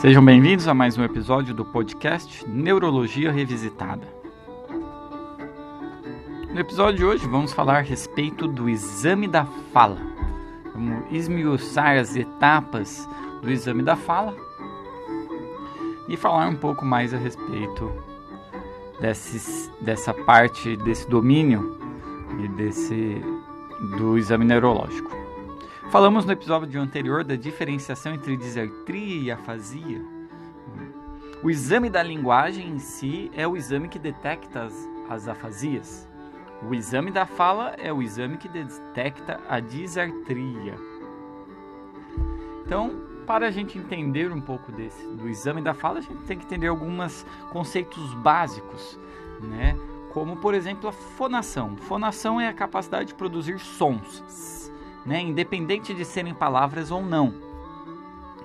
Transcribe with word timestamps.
Sejam 0.00 0.24
bem-vindos 0.24 0.66
a 0.66 0.74
mais 0.74 0.98
um 0.98 1.04
episódio 1.04 1.54
do 1.54 1.64
podcast 1.64 2.48
Neurologia 2.48 3.30
Revisitada. 3.30 4.06
No 6.52 6.58
episódio 6.58 6.96
de 6.96 7.04
hoje 7.04 7.28
vamos 7.28 7.52
falar 7.52 7.78
a 7.78 7.82
respeito 7.82 8.48
do 8.48 8.68
exame 8.68 9.28
da 9.28 9.44
fala. 9.72 9.98
Vamos 10.74 11.04
esmiuçar 11.12 11.96
as 11.96 12.16
etapas 12.16 13.08
do 13.40 13.50
exame 13.50 13.82
da 13.82 13.94
fala 13.94 14.34
e 16.08 16.16
falar 16.16 16.48
um 16.48 16.56
pouco 16.56 16.84
mais 16.84 17.14
a 17.14 17.18
respeito 17.18 17.92
desses, 19.00 19.70
dessa 19.80 20.12
parte, 20.12 20.76
desse 20.76 21.08
domínio 21.08 21.78
e 22.40 22.48
desse 22.48 23.22
do 23.80 24.16
exame 24.16 24.44
neurológico. 24.44 25.10
Falamos 25.90 26.24
no 26.24 26.32
episódio 26.32 26.80
anterior 26.80 27.22
da 27.22 27.36
diferenciação 27.36 28.14
entre 28.14 28.36
disertria 28.36 29.20
e 29.22 29.30
afasia. 29.30 30.02
O 31.42 31.50
exame 31.50 31.88
da 31.88 32.02
linguagem 32.02 32.68
em 32.68 32.78
si 32.78 33.30
é 33.34 33.46
o 33.46 33.56
exame 33.56 33.88
que 33.88 33.98
detecta 33.98 34.64
as, 34.64 34.88
as 35.08 35.28
afasias. 35.28 36.08
O 36.62 36.74
exame 36.74 37.10
da 37.10 37.26
fala 37.26 37.74
é 37.78 37.92
o 37.92 38.02
exame 38.02 38.38
que 38.38 38.48
detecta 38.48 39.40
a 39.48 39.60
disartria. 39.60 40.74
Então, 42.64 42.90
para 43.26 43.46
a 43.46 43.50
gente 43.50 43.78
entender 43.78 44.32
um 44.32 44.40
pouco 44.40 44.72
desse 44.72 45.06
do 45.14 45.28
exame 45.28 45.60
da 45.60 45.74
fala, 45.74 45.98
a 45.98 46.02
gente 46.02 46.24
tem 46.24 46.38
que 46.38 46.46
entender 46.46 46.68
alguns 46.68 47.26
conceitos 47.52 48.14
básicos, 48.14 48.98
né? 49.40 49.76
Como 50.16 50.34
por 50.34 50.54
exemplo 50.54 50.88
a 50.88 50.92
fonação. 50.92 51.76
Fonação 51.76 52.40
é 52.40 52.48
a 52.48 52.54
capacidade 52.54 53.08
de 53.08 53.14
produzir 53.14 53.58
sons, 53.58 54.72
né? 55.04 55.20
Independente 55.20 55.92
de 55.92 56.06
serem 56.06 56.32
palavras 56.32 56.90
ou 56.90 57.04
não. 57.04 57.34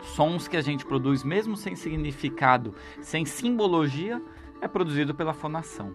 Sons 0.02 0.50
que 0.50 0.58
a 0.58 0.62
gente 0.62 0.86
produz 0.86 1.24
mesmo 1.24 1.56
sem 1.56 1.78
significado, 1.78 2.76
sem 3.00 3.24
simbologia, 3.24 4.22
é 4.60 4.68
produzido 4.68 5.16
pela 5.16 5.34
fonação. 5.34 5.94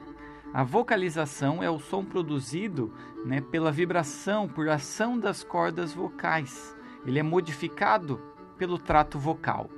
A 0.51 0.65
vocalização 0.65 1.63
é 1.63 1.69
o 1.69 1.79
som 1.79 2.03
produzido 2.03 2.91
né, 3.23 3.43
pela 3.43 3.71
vibração, 3.71 4.49
por 4.49 4.71
ação 4.71 5.19
das 5.19 5.45
cordas 5.45 5.93
vocais. 5.93 6.75
Ele 7.05 7.19
é 7.19 7.23
modificado 7.23 8.19
pelo 8.57 8.79
trato 8.79 9.19
vocal. 9.19 9.69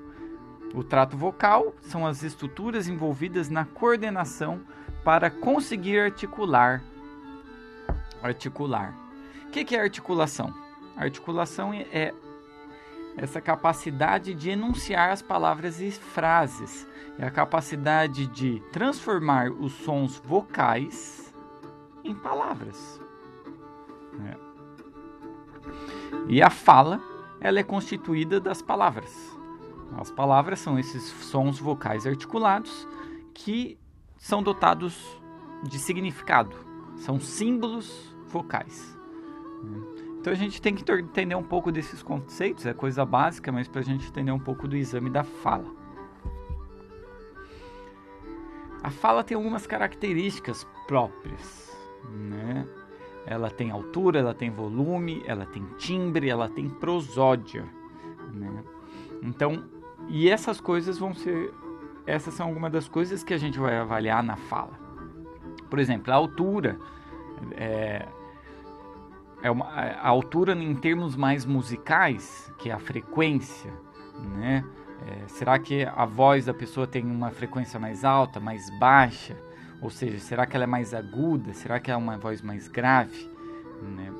O 0.73 0.85
trato 0.85 1.17
vocal 1.17 1.75
são 1.81 2.07
as 2.07 2.23
estruturas 2.23 2.87
envolvidas 2.87 3.49
na 3.49 3.65
coordenação 3.65 4.61
para 5.09 5.31
conseguir 5.31 5.99
articular. 6.01 6.83
Articular. 8.23 8.95
O 9.47 9.51
que 9.51 9.75
é 9.75 9.81
articulação? 9.81 10.53
articulação 10.95 11.73
é 11.73 12.13
essa 13.17 13.41
capacidade 13.41 14.35
de 14.35 14.51
enunciar 14.51 15.11
as 15.11 15.23
palavras 15.23 15.81
e 15.81 15.91
frases, 15.91 16.87
é 17.19 17.25
a 17.25 17.31
capacidade 17.31 18.27
de 18.27 18.61
transformar 18.71 19.51
os 19.51 19.73
sons 19.73 20.21
vocais 20.23 21.35
em 22.05 22.15
palavras. 22.15 23.01
É. 24.27 24.37
E 26.29 26.43
a 26.43 26.51
fala, 26.51 27.01
ela 27.41 27.59
é 27.59 27.63
constituída 27.63 28.39
das 28.39 28.61
palavras. 28.61 29.11
As 29.97 30.11
palavras 30.11 30.59
são 30.59 30.79
esses 30.79 31.03
sons 31.05 31.59
vocais 31.59 32.07
articulados 32.07 32.87
que 33.33 33.79
são 34.19 34.43
dotados 34.43 35.19
de 35.63 35.79
significado, 35.79 36.55
são 36.97 37.19
símbolos 37.19 38.15
vocais. 38.27 38.99
Então 40.21 40.33
a 40.33 40.37
gente 40.37 40.61
tem 40.61 40.75
que 40.75 40.91
entender 40.93 41.35
um 41.35 41.43
pouco 41.43 41.73
desses 41.73 42.03
conceitos, 42.03 42.67
é 42.67 42.75
coisa 42.75 43.05
básica, 43.07 43.51
mas 43.51 43.69
para 43.69 43.81
a 43.81 43.85
gente 43.85 44.09
entender 44.09 44.33
um 44.33 44.39
pouco 44.39 44.69
do 44.69 44.77
exame 44.77 45.09
da 45.09 45.25
fala. 45.25 45.79
A 48.83 48.91
fala 48.91 49.25
tem 49.25 49.37
algumas 49.37 49.67
características 49.67 50.67
próprias, 50.87 51.77
né? 52.11 52.67
Ela 53.27 53.51
tem 53.51 53.71
altura, 53.71 54.21
ela 54.21 54.35
tem 54.35 54.51
volume, 54.51 55.23
ela 55.27 55.45
tem 55.45 55.65
timbre, 55.77 56.31
ela 56.31 56.49
tem 56.49 56.69
prosódia, 56.69 57.65
né? 58.33 58.65
Então, 59.23 59.65
e 60.09 60.31
essas 60.31 60.61
coisas 60.61 60.99
vão 60.99 61.13
ser, 61.13 61.53
essas 62.09 62.33
são 62.35 62.47
algumas 62.47 62.73
das 62.73 62.89
coisas 62.89 63.23
que 63.23 63.35
a 63.35 63.39
gente 63.39 63.59
vai 63.59 63.77
avaliar 63.77 64.23
na 64.23 64.37
fala. 64.37 64.73
Por 65.69 65.79
exemplo, 65.79 66.11
a 66.11 66.17
altura, 66.17 66.79
é, 67.53 68.09
é 69.43 69.51
uma, 69.51 69.67
a 69.67 70.09
altura 70.09 70.55
em 70.55 70.75
termos 70.75 71.15
mais 71.15 71.45
musicais, 71.45 72.51
que 72.59 72.71
é 72.71 72.73
a 72.73 72.79
frequência, 72.79 73.71
né? 74.37 74.65
É, 75.07 75.29
será 75.29 75.59
que 75.59 75.85
a 75.85 76.05
voz 76.05 76.47
da 76.47 76.55
pessoa 76.55 76.87
tem 76.87 77.05
uma 77.05 77.31
frequência 77.31 77.79
mais 77.79 78.05
alta, 78.05 78.41
mais 78.41 78.69
baixa? 78.81 79.37
Ou 79.81 79.91
seja, 79.91 80.19
será 80.19 80.45
que 80.45 80.57
ela 80.57 80.65
é 80.65 80.67
mais 80.67 80.93
aguda? 80.93 81.53
Será 81.53 81.79
que 81.79 81.91
é 81.91 81.97
uma 81.97 82.19
voz 82.19 82.43
mais 82.43 82.67
grave? 82.67 83.31
Né? 83.81 84.13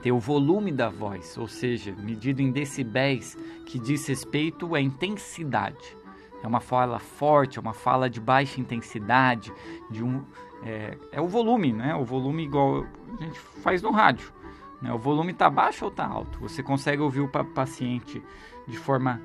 Tem 0.00 0.10
o 0.10 0.18
volume 0.18 0.72
da 0.72 0.88
voz, 0.88 1.36
ou 1.36 1.46
seja, 1.46 1.94
medido 1.98 2.40
em 2.40 2.50
decibéis, 2.50 3.36
que 3.66 3.78
diz 3.78 4.06
respeito 4.06 4.74
à 4.74 4.80
intensidade. 4.80 5.99
É 6.42 6.46
uma 6.46 6.60
fala 6.60 6.98
forte, 6.98 7.58
é 7.58 7.60
uma 7.60 7.74
fala 7.74 8.08
de 8.08 8.20
baixa 8.20 8.60
intensidade, 8.60 9.52
de 9.90 10.02
um 10.02 10.24
é, 10.62 10.96
é 11.12 11.20
o 11.20 11.26
volume, 11.26 11.72
né? 11.72 11.94
O 11.94 12.04
volume 12.04 12.44
igual 12.44 12.84
a 13.18 13.22
gente 13.22 13.38
faz 13.38 13.82
no 13.82 13.90
rádio. 13.90 14.32
Né? 14.80 14.92
O 14.92 14.98
volume 14.98 15.32
está 15.32 15.48
baixo 15.48 15.84
ou 15.84 15.90
está 15.90 16.06
alto? 16.06 16.38
Você 16.40 16.62
consegue 16.62 17.02
ouvir 17.02 17.20
o 17.20 17.28
paciente 17.28 18.22
de 18.66 18.76
forma 18.76 19.20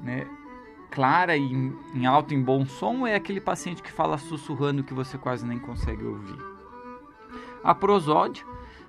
né, 0.00 0.26
clara 0.90 1.36
e 1.36 1.52
em 1.94 2.06
alto, 2.06 2.34
em 2.34 2.42
bom 2.42 2.64
som, 2.66 3.00
ou 3.00 3.06
é 3.06 3.14
aquele 3.14 3.40
paciente 3.40 3.82
que 3.82 3.90
fala 3.90 4.18
sussurrando 4.18 4.84
que 4.84 4.94
você 4.94 5.18
quase 5.18 5.46
nem 5.46 5.58
consegue 5.58 6.04
ouvir? 6.04 6.38
A 7.62 7.74
prosódia, 7.74 8.44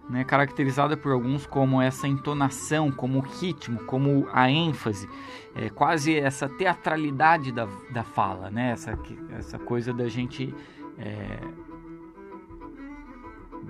né, 0.10 0.24
caracterizada 0.24 0.96
por 0.96 1.12
alguns 1.12 1.46
como 1.46 1.82
essa 1.82 2.08
entonação, 2.08 2.92
como 2.92 3.20
o 3.20 3.22
ritmo, 3.22 3.84
como 3.86 4.28
a 4.32 4.50
ênfase, 4.50 5.10
é, 5.56 5.70
quase 5.70 6.16
essa 6.16 6.48
teatralidade 6.48 7.52
da, 7.52 7.68
da 7.92 8.04
fala, 8.04 8.50
né, 8.50 8.72
essa, 8.72 8.98
essa 9.32 9.58
coisa 9.58 9.94
da 9.94 10.08
gente 10.08 10.54
é, 10.98 11.40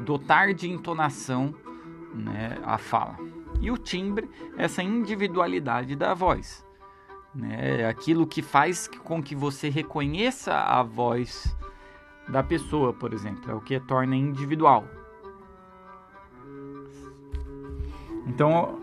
dotar 0.03 0.53
de 0.53 0.69
entonação 0.69 1.53
né, 2.13 2.57
a 2.63 2.78
fala. 2.78 3.17
E 3.62 3.72
o 3.72 3.78
timbre, 3.78 4.29
essa 4.57 4.84
individualidade 4.84 5.96
da 5.96 6.13
voz. 6.13 6.66
Né, 7.34 7.85
aquilo 7.88 8.25
que 8.25 8.41
faz 8.41 8.88
com 8.88 9.22
que 9.22 9.35
você 9.35 9.69
reconheça 9.69 10.53
a 10.53 10.81
voz 10.84 11.56
da 12.28 12.41
pessoa, 12.41 12.94
por 12.94 13.13
exemplo, 13.13 13.52
é 13.52 13.53
o 13.53 13.62
que 13.62 13.79
torna 13.79 14.16
individual. 14.16 14.85
Então, 18.25 18.80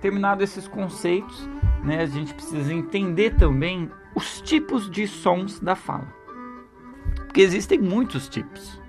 terminado 0.00 0.42
esses 0.42 0.68
conceitos, 0.68 1.48
né, 1.82 2.02
a 2.02 2.06
gente 2.06 2.34
precisa 2.34 2.72
entender 2.72 3.36
também 3.36 3.90
os 4.14 4.40
tipos 4.40 4.90
de 4.90 5.06
sons 5.06 5.60
da 5.60 5.74
fala. 5.74 6.06
Porque 7.16 7.40
existem 7.40 7.78
muitos 7.78 8.28
tipos. 8.28 8.80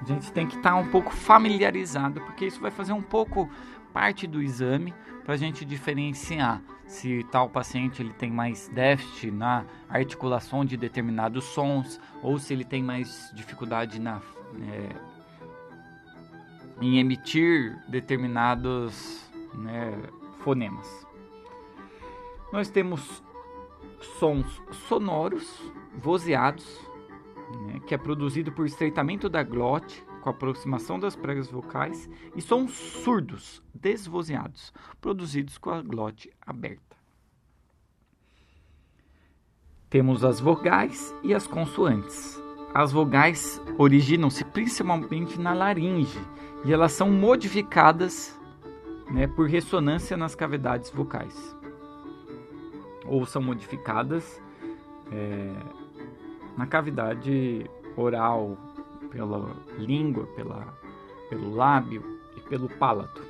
A 0.00 0.04
gente 0.04 0.32
tem 0.32 0.46
que 0.46 0.56
estar 0.56 0.70
tá 0.70 0.76
um 0.76 0.88
pouco 0.88 1.10
familiarizado, 1.12 2.20
porque 2.20 2.46
isso 2.46 2.60
vai 2.60 2.70
fazer 2.70 2.92
um 2.92 3.02
pouco 3.02 3.48
parte 3.92 4.26
do 4.26 4.42
exame 4.42 4.94
para 5.24 5.34
a 5.34 5.36
gente 5.36 5.64
diferenciar 5.64 6.62
se 6.86 7.24
tal 7.32 7.48
paciente 7.48 8.00
ele 8.00 8.12
tem 8.12 8.30
mais 8.30 8.68
déficit 8.68 9.30
na 9.30 9.64
articulação 9.88 10.64
de 10.64 10.76
determinados 10.76 11.44
sons 11.44 12.00
ou 12.22 12.38
se 12.38 12.52
ele 12.52 12.64
tem 12.64 12.82
mais 12.82 13.30
dificuldade 13.34 14.00
na, 14.00 14.20
é, 14.60 15.15
em 16.80 16.98
emitir 16.98 17.76
determinados 17.88 19.28
né, 19.54 20.02
fonemas. 20.38 21.06
Nós 22.52 22.70
temos 22.70 23.22
sons 24.18 24.62
sonoros, 24.88 25.72
vozeados, 25.98 26.80
né, 27.66 27.80
que 27.86 27.94
é 27.94 27.98
produzido 27.98 28.52
por 28.52 28.66
estreitamento 28.66 29.28
da 29.28 29.42
glote 29.42 30.04
com 30.26 30.30
aproximação 30.30 30.98
das 30.98 31.14
pregas 31.14 31.48
vocais, 31.48 32.10
e 32.34 32.42
sons 32.42 32.72
surdos, 32.72 33.62
desvozeados, 33.72 34.72
produzidos 35.00 35.56
com 35.56 35.70
a 35.70 35.80
glote 35.80 36.32
aberta. 36.44 36.96
Temos 39.88 40.24
as 40.24 40.40
vogais 40.40 41.14
e 41.22 41.32
as 41.32 41.46
consoantes. 41.46 42.42
As 42.74 42.90
vogais 42.90 43.62
originam-se 43.78 44.44
principalmente 44.46 45.38
na 45.38 45.54
laringe 45.54 46.18
e 46.66 46.72
elas 46.72 46.90
são 46.90 47.08
modificadas 47.08 48.36
né, 49.08 49.28
por 49.28 49.48
ressonância 49.48 50.16
nas 50.16 50.34
cavidades 50.34 50.90
vocais. 50.90 51.56
Ou 53.06 53.24
são 53.24 53.40
modificadas 53.40 54.42
é, 55.12 55.54
na 56.58 56.66
cavidade 56.66 57.70
oral, 57.96 58.58
pela 59.12 59.56
língua, 59.78 60.26
pela 60.34 60.76
pelo 61.28 61.54
lábio 61.54 62.20
e 62.36 62.40
pelo 62.40 62.68
palato. 62.68 63.22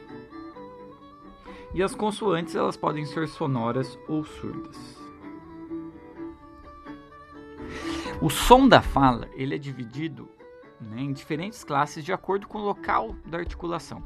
E 1.74 1.82
as 1.82 1.94
consoantes 1.94 2.54
elas 2.54 2.76
podem 2.76 3.04
ser 3.04 3.28
sonoras 3.28 3.98
ou 4.08 4.24
surdas. 4.24 4.96
O 8.20 8.30
som 8.30 8.66
da 8.66 8.80
fala 8.80 9.28
ele 9.34 9.54
é 9.54 9.58
dividido 9.58 10.26
né, 10.80 11.00
em 11.00 11.12
diferentes 11.12 11.64
classes 11.64 12.04
de 12.04 12.12
acordo 12.12 12.46
com 12.46 12.58
o 12.58 12.64
local 12.64 13.14
da 13.26 13.38
articulação. 13.38 14.02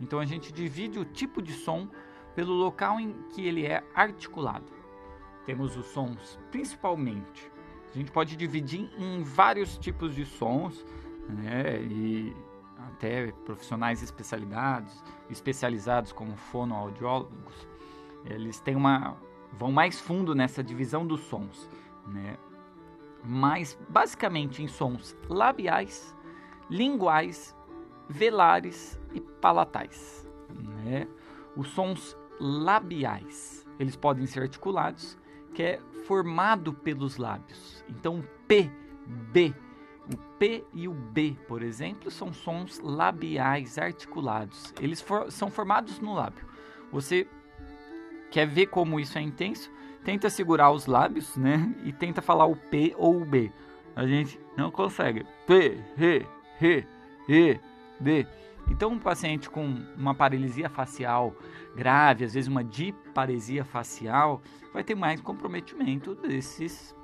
Então 0.00 0.18
a 0.18 0.24
gente 0.24 0.52
divide 0.52 0.98
o 0.98 1.04
tipo 1.04 1.42
de 1.42 1.52
som 1.52 1.88
pelo 2.34 2.52
local 2.52 2.98
em 2.98 3.12
que 3.30 3.46
ele 3.46 3.66
é 3.66 3.82
articulado. 3.94 4.66
Temos 5.44 5.76
os 5.76 5.86
sons 5.86 6.38
principalmente. 6.50 7.50
A 7.94 7.98
gente 7.98 8.12
pode 8.12 8.36
dividir 8.36 8.88
em 8.96 9.22
vários 9.22 9.76
tipos 9.76 10.14
de 10.14 10.24
sons, 10.24 10.86
né, 11.28 11.82
e 11.82 12.36
até 12.88 13.32
profissionais 13.44 14.02
especializados, 14.02 15.02
especializados 15.28 16.12
como 16.12 16.36
fonoaudiólogos, 16.36 17.68
eles 18.24 18.60
têm 18.60 18.76
uma 18.76 19.16
vão 19.52 19.72
mais 19.72 19.98
fundo 19.98 20.34
nessa 20.34 20.62
divisão 20.62 21.06
dos 21.06 21.20
sons, 21.22 21.68
né? 22.06 22.36
Mas 23.22 23.78
basicamente 23.88 24.62
em 24.62 24.68
sons 24.68 25.16
labiais, 25.28 26.16
linguais, 26.68 27.56
velares 28.08 29.00
e 29.14 29.20
palatais, 29.20 30.28
né? 30.84 31.06
Os 31.56 31.68
sons 31.68 32.16
labiais, 32.40 33.66
eles 33.78 33.96
podem 33.96 34.26
ser 34.26 34.42
articulados, 34.42 35.18
que 35.54 35.62
é 35.62 35.80
formado 36.06 36.72
pelos 36.72 37.16
lábios. 37.16 37.84
Então 37.88 38.24
P, 38.48 38.70
B, 39.06 39.54
o 40.12 40.16
P 40.38 40.64
e 40.72 40.88
o 40.88 40.94
B, 40.94 41.36
por 41.46 41.62
exemplo, 41.62 42.10
são 42.10 42.32
sons 42.32 42.80
labiais 42.80 43.78
articulados. 43.78 44.72
Eles 44.80 45.00
for, 45.00 45.30
são 45.30 45.50
formados 45.50 46.00
no 46.00 46.14
lábio. 46.14 46.46
Você 46.90 47.28
quer 48.30 48.46
ver 48.46 48.66
como 48.66 48.98
isso 48.98 49.18
é 49.18 49.20
intenso? 49.20 49.70
Tenta 50.04 50.30
segurar 50.30 50.70
os 50.70 50.86
lábios, 50.86 51.36
né? 51.36 51.74
E 51.84 51.92
tenta 51.92 52.22
falar 52.22 52.46
o 52.46 52.56
P 52.56 52.94
ou 52.96 53.20
o 53.20 53.24
B. 53.24 53.52
A 53.94 54.06
gente 54.06 54.40
não 54.56 54.70
consegue. 54.70 55.26
P, 55.46 55.78
R, 55.96 56.26
R, 56.60 56.86
E, 57.28 57.60
D. 58.00 58.26
Então, 58.68 58.92
um 58.92 58.98
paciente 58.98 59.50
com 59.50 59.64
uma 59.96 60.14
paralisia 60.14 60.68
facial 60.68 61.34
grave, 61.74 62.24
às 62.24 62.34
vezes 62.34 62.48
uma 62.48 62.62
diparesia 62.62 63.64
facial, 63.64 64.40
vai 64.72 64.84
ter 64.84 64.94
mais 64.94 65.20
comprometimento 65.20 66.14
desses, 66.14 66.94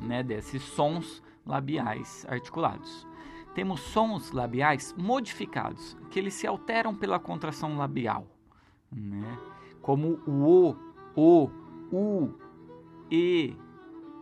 né, 0.00 0.22
desses 0.22 0.62
sons 0.62 1.22
labiais 1.44 2.24
articulados. 2.28 3.06
Temos 3.54 3.80
sons 3.80 4.32
labiais 4.32 4.94
modificados, 4.96 5.96
que 6.10 6.18
eles 6.18 6.34
se 6.34 6.46
alteram 6.46 6.94
pela 6.94 7.18
contração 7.18 7.76
labial, 7.76 8.26
né? 8.90 9.38
como 9.80 10.20
o 10.26 10.74
O, 10.74 10.76
O, 11.16 11.50
U, 11.92 12.30
E, 13.10 13.56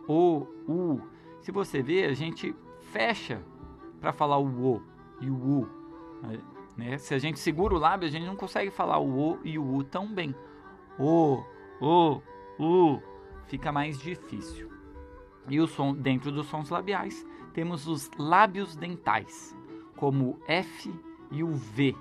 O, 0.07 0.45
U. 0.67 1.01
Se 1.41 1.51
você 1.51 1.81
ver, 1.81 2.09
a 2.09 2.13
gente 2.13 2.55
fecha 2.91 3.41
para 3.99 4.13
falar 4.13 4.37
o 4.37 4.75
O 4.75 4.81
e 5.21 5.29
o 5.29 5.35
U. 5.35 5.69
Né? 6.77 6.97
Se 6.97 7.13
a 7.13 7.19
gente 7.19 7.39
segura 7.39 7.73
o 7.73 7.79
lábio, 7.79 8.07
a 8.07 8.11
gente 8.11 8.25
não 8.25 8.35
consegue 8.35 8.71
falar 8.71 8.99
o 8.99 9.31
O 9.31 9.39
e 9.43 9.57
o 9.57 9.75
U 9.75 9.83
tão 9.83 10.13
bem. 10.13 10.35
O, 10.99 11.43
O, 11.81 12.21
U. 12.59 13.01
Fica 13.45 13.71
mais 13.71 13.99
difícil. 13.99 14.71
E 15.49 15.59
o 15.59 15.67
som 15.67 15.93
dentro 15.93 16.31
dos 16.31 16.47
sons 16.47 16.69
labiais 16.69 17.25
temos 17.53 17.87
os 17.87 18.09
lábios 18.17 18.75
dentais, 18.75 19.55
como 19.97 20.31
o 20.31 20.39
F 20.47 20.93
e 21.31 21.43
o 21.43 21.51
V, 21.51 21.95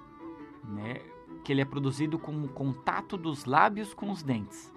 né? 0.64 1.00
que 1.42 1.52
ele 1.52 1.60
é 1.60 1.64
produzido 1.64 2.18
com 2.18 2.44
o 2.44 2.48
contato 2.48 3.16
dos 3.16 3.44
lábios 3.44 3.92
com 3.92 4.10
os 4.10 4.22
dentes. 4.22 4.72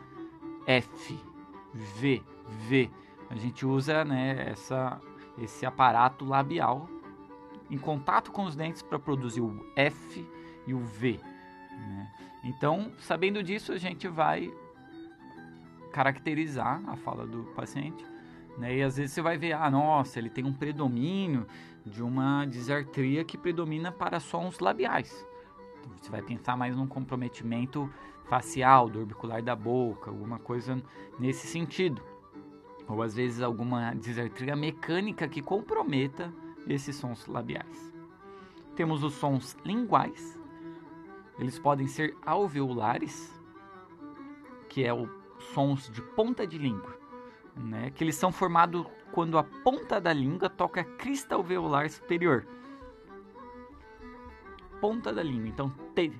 F, 0.67 1.19
V, 1.73 2.21
V. 2.67 2.89
A 3.29 3.35
gente 3.35 3.65
usa 3.65 4.05
né, 4.05 4.49
essa, 4.49 4.99
esse 5.37 5.65
aparato 5.65 6.25
labial 6.25 6.89
em 7.69 7.77
contato 7.77 8.31
com 8.31 8.45
os 8.45 8.55
dentes 8.55 8.81
para 8.81 8.99
produzir 8.99 9.41
o 9.41 9.65
F 9.75 10.27
e 10.67 10.73
o 10.73 10.79
V. 10.79 11.19
Né? 11.71 12.11
Então, 12.43 12.91
sabendo 12.99 13.41
disso, 13.41 13.71
a 13.71 13.77
gente 13.77 14.07
vai 14.07 14.53
caracterizar 15.91 16.81
a 16.87 16.95
fala 16.95 17.25
do 17.25 17.43
paciente 17.55 18.05
né? 18.57 18.77
E 18.77 18.83
às 18.83 18.97
vezes 18.97 19.13
você 19.13 19.21
vai 19.21 19.37
ver, 19.37 19.53
ah, 19.53 19.69
nossa, 19.69 20.19
ele 20.19 20.29
tem 20.29 20.43
um 20.43 20.53
predomínio 20.53 21.45
de 21.85 22.01
uma 22.01 22.45
disartria 22.45 23.23
que 23.23 23.37
predomina 23.37 23.91
para 23.91 24.19
sons 24.19 24.59
labiais. 24.59 25.25
Então, 25.79 25.91
você 26.01 26.09
vai 26.09 26.21
pensar 26.21 26.57
mais 26.57 26.75
num 26.75 26.87
comprometimento 26.87 27.91
facial, 28.25 28.89
do 28.89 28.99
orbicular 28.99 29.41
da 29.41 29.55
boca, 29.55 30.09
alguma 30.09 30.39
coisa 30.39 30.81
nesse 31.19 31.47
sentido. 31.47 32.01
Ou 32.87 33.01
às 33.01 33.15
vezes 33.15 33.41
alguma 33.41 33.93
disartria 33.93 34.55
mecânica 34.55 35.27
que 35.27 35.41
comprometa 35.41 36.31
esses 36.67 36.95
sons 36.95 37.25
labiais. 37.27 37.93
Temos 38.75 39.03
os 39.03 39.13
sons 39.13 39.57
linguais. 39.65 40.39
Eles 41.39 41.57
podem 41.57 41.87
ser 41.87 42.15
alveolares, 42.25 43.33
que 44.69 44.83
é 44.83 44.93
o 44.93 45.09
sons 45.53 45.89
de 45.89 46.01
ponta 46.01 46.45
de 46.45 46.57
língua 46.57 47.05
né? 47.55 47.91
Que 47.91 48.03
eles 48.03 48.15
são 48.15 48.31
formados 48.31 48.85
quando 49.11 49.37
a 49.37 49.43
ponta 49.43 49.99
da 49.99 50.11
língua 50.11 50.49
toca 50.49 50.81
a 50.81 50.83
crista 50.83 51.35
alveolar 51.35 51.89
superior. 51.89 52.45
Ponta 54.81 55.13
da 55.13 55.23
língua, 55.23 55.47
então 55.47 55.69
T, 55.93 56.11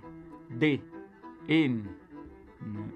D, 0.49 0.81
N. 1.47 1.83
Né? 2.61 2.89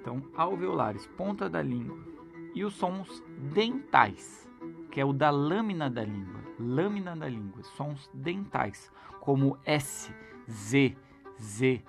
Então, 0.00 0.22
alveolares, 0.36 1.06
ponta 1.16 1.48
da 1.48 1.62
língua. 1.62 1.98
E 2.54 2.64
os 2.64 2.74
sons 2.74 3.22
dentais, 3.52 4.48
que 4.90 5.00
é 5.00 5.04
o 5.04 5.12
da 5.12 5.30
lâmina 5.30 5.90
da 5.90 6.04
língua. 6.04 6.42
Lâmina 6.58 7.16
da 7.16 7.28
língua, 7.28 7.62
sons 7.62 8.08
dentais, 8.14 8.92
como 9.20 9.58
S, 9.64 10.14
Z, 10.48 10.96
Z, 11.40 11.82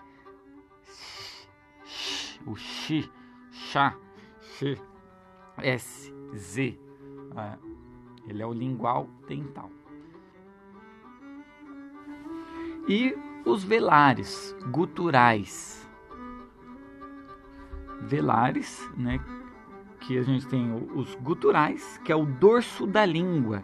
o 2.45 2.55
X, 2.55 3.09
chá, 3.51 3.95
X. 4.57 4.81
SZ. 5.61 6.57
É, 7.37 7.57
ele 8.27 8.41
é 8.41 8.45
o 8.45 8.53
lingual 8.53 9.07
dental. 9.27 9.69
E 12.87 13.15
os 13.45 13.63
velares 13.63 14.55
guturais. 14.71 15.84
Velares, 18.05 18.89
né? 18.97 19.19
Que 20.01 20.17
a 20.17 20.23
gente 20.23 20.47
tem 20.47 20.71
os 20.93 21.15
guturais, 21.15 21.99
que 22.03 22.11
é 22.11 22.15
o 22.15 22.25
dorso 22.25 22.85
da 22.85 23.05
língua, 23.05 23.63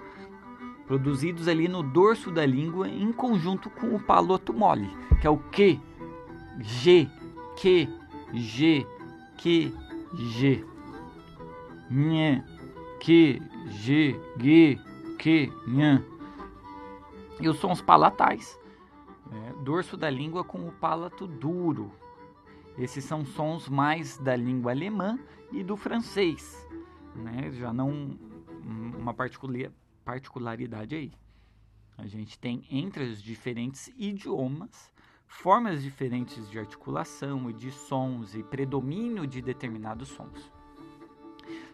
produzidos 0.88 1.48
ali 1.48 1.68
no 1.68 1.84
dorso 1.84 2.32
da 2.32 2.46
língua 2.46 2.90
em 2.90 3.12
conjunto 3.12 3.70
com 3.70 3.96
o 3.96 4.00
paloto 4.00 4.54
mole, 4.54 4.90
que 5.20 5.28
é 5.28 5.30
o 5.30 5.38
Q, 5.38 5.80
G, 6.60 7.08
Q, 7.56 7.88
G, 8.34 8.86
Q, 9.38 9.74
G 10.14 10.72
nhê, 11.92 12.42
que, 13.00 13.42
g, 13.68 14.16
g, 14.40 14.80
que, 15.20 15.52
nhã. 15.68 16.02
E 17.40 17.50
os 17.50 17.58
sons 17.58 17.82
palatais, 17.82 18.58
é, 19.32 19.54
dorso 19.64 19.98
da 19.98 20.10
língua 20.10 20.44
com 20.44 20.66
o 20.66 20.72
palato 20.72 21.28
duro. 21.28 21.92
Esses 22.78 23.04
são 23.04 23.26
sons 23.26 23.68
mais 23.70 24.18
da 24.18 24.36
língua 24.36 24.72
alemã 24.72 25.20
e 25.52 25.64
do 25.64 25.76
francês, 25.76 26.68
né? 27.16 27.52
Já 27.52 27.74
não 27.74 28.18
uma 28.64 29.14
particularidade 30.06 30.96
aí. 30.96 31.12
A 31.98 32.08
gente 32.08 32.40
tem 32.40 32.64
entre 32.70 33.04
os 33.04 33.22
diferentes 33.22 33.92
idiomas 33.98 34.92
formas 35.32 35.82
diferentes 35.82 36.50
de 36.50 36.60
articulação 36.60 37.50
e 37.50 37.54
de 37.54 37.72
sons 37.72 38.36
e 38.36 38.44
predomínio 38.44 39.26
de 39.26 39.42
determinados 39.42 40.10
sons. 40.10 40.52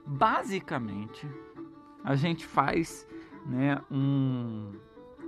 Basicamente, 0.06 1.28
a 2.04 2.16
gente 2.16 2.46
faz 2.46 3.08
né, 3.46 3.82
um, 3.92 4.74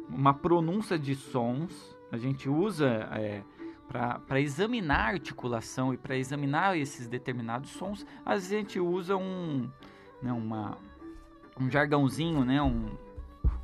uma 0.07 0.33
pronúncia 0.33 0.97
de 0.97 1.15
sons, 1.15 1.97
a 2.11 2.17
gente 2.17 2.47
usa 2.47 2.87
é, 3.13 3.43
para 3.89 4.39
examinar 4.39 4.99
a 4.99 5.13
articulação 5.13 5.91
e 5.91 5.97
para 5.97 6.15
examinar 6.15 6.77
esses 6.77 7.07
determinados 7.07 7.71
sons, 7.71 8.05
a 8.23 8.37
gente 8.37 8.79
usa 8.79 9.17
um, 9.17 9.67
né, 10.21 10.31
uma, 10.31 10.77
um 11.59 11.69
jargãozinho, 11.69 12.45
né, 12.45 12.61
um, 12.61 12.95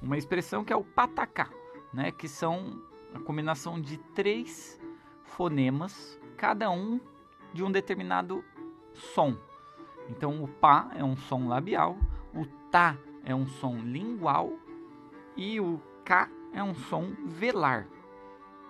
uma 0.01 0.17
expressão 0.17 0.65
que 0.65 0.73
é 0.73 0.75
o 0.75 0.83
patacá, 0.83 1.49
né, 1.93 2.11
que 2.11 2.27
são 2.27 2.81
a 3.13 3.19
combinação 3.19 3.79
de 3.79 3.97
três 4.15 4.81
fonemas, 5.23 6.19
cada 6.35 6.71
um 6.71 6.99
de 7.53 7.63
um 7.63 7.71
determinado 7.71 8.43
som. 8.93 9.37
Então 10.09 10.43
o 10.43 10.47
pá 10.47 10.89
é 10.95 11.03
um 11.03 11.15
som 11.15 11.47
labial, 11.47 11.95
o 12.33 12.45
tá 12.71 12.97
é 13.23 13.33
um 13.33 13.45
som 13.45 13.77
lingual 13.77 14.53
e 15.37 15.59
o 15.59 15.79
cá 16.03 16.29
é 16.51 16.63
um 16.63 16.73
som 16.73 17.11
velar. 17.25 17.87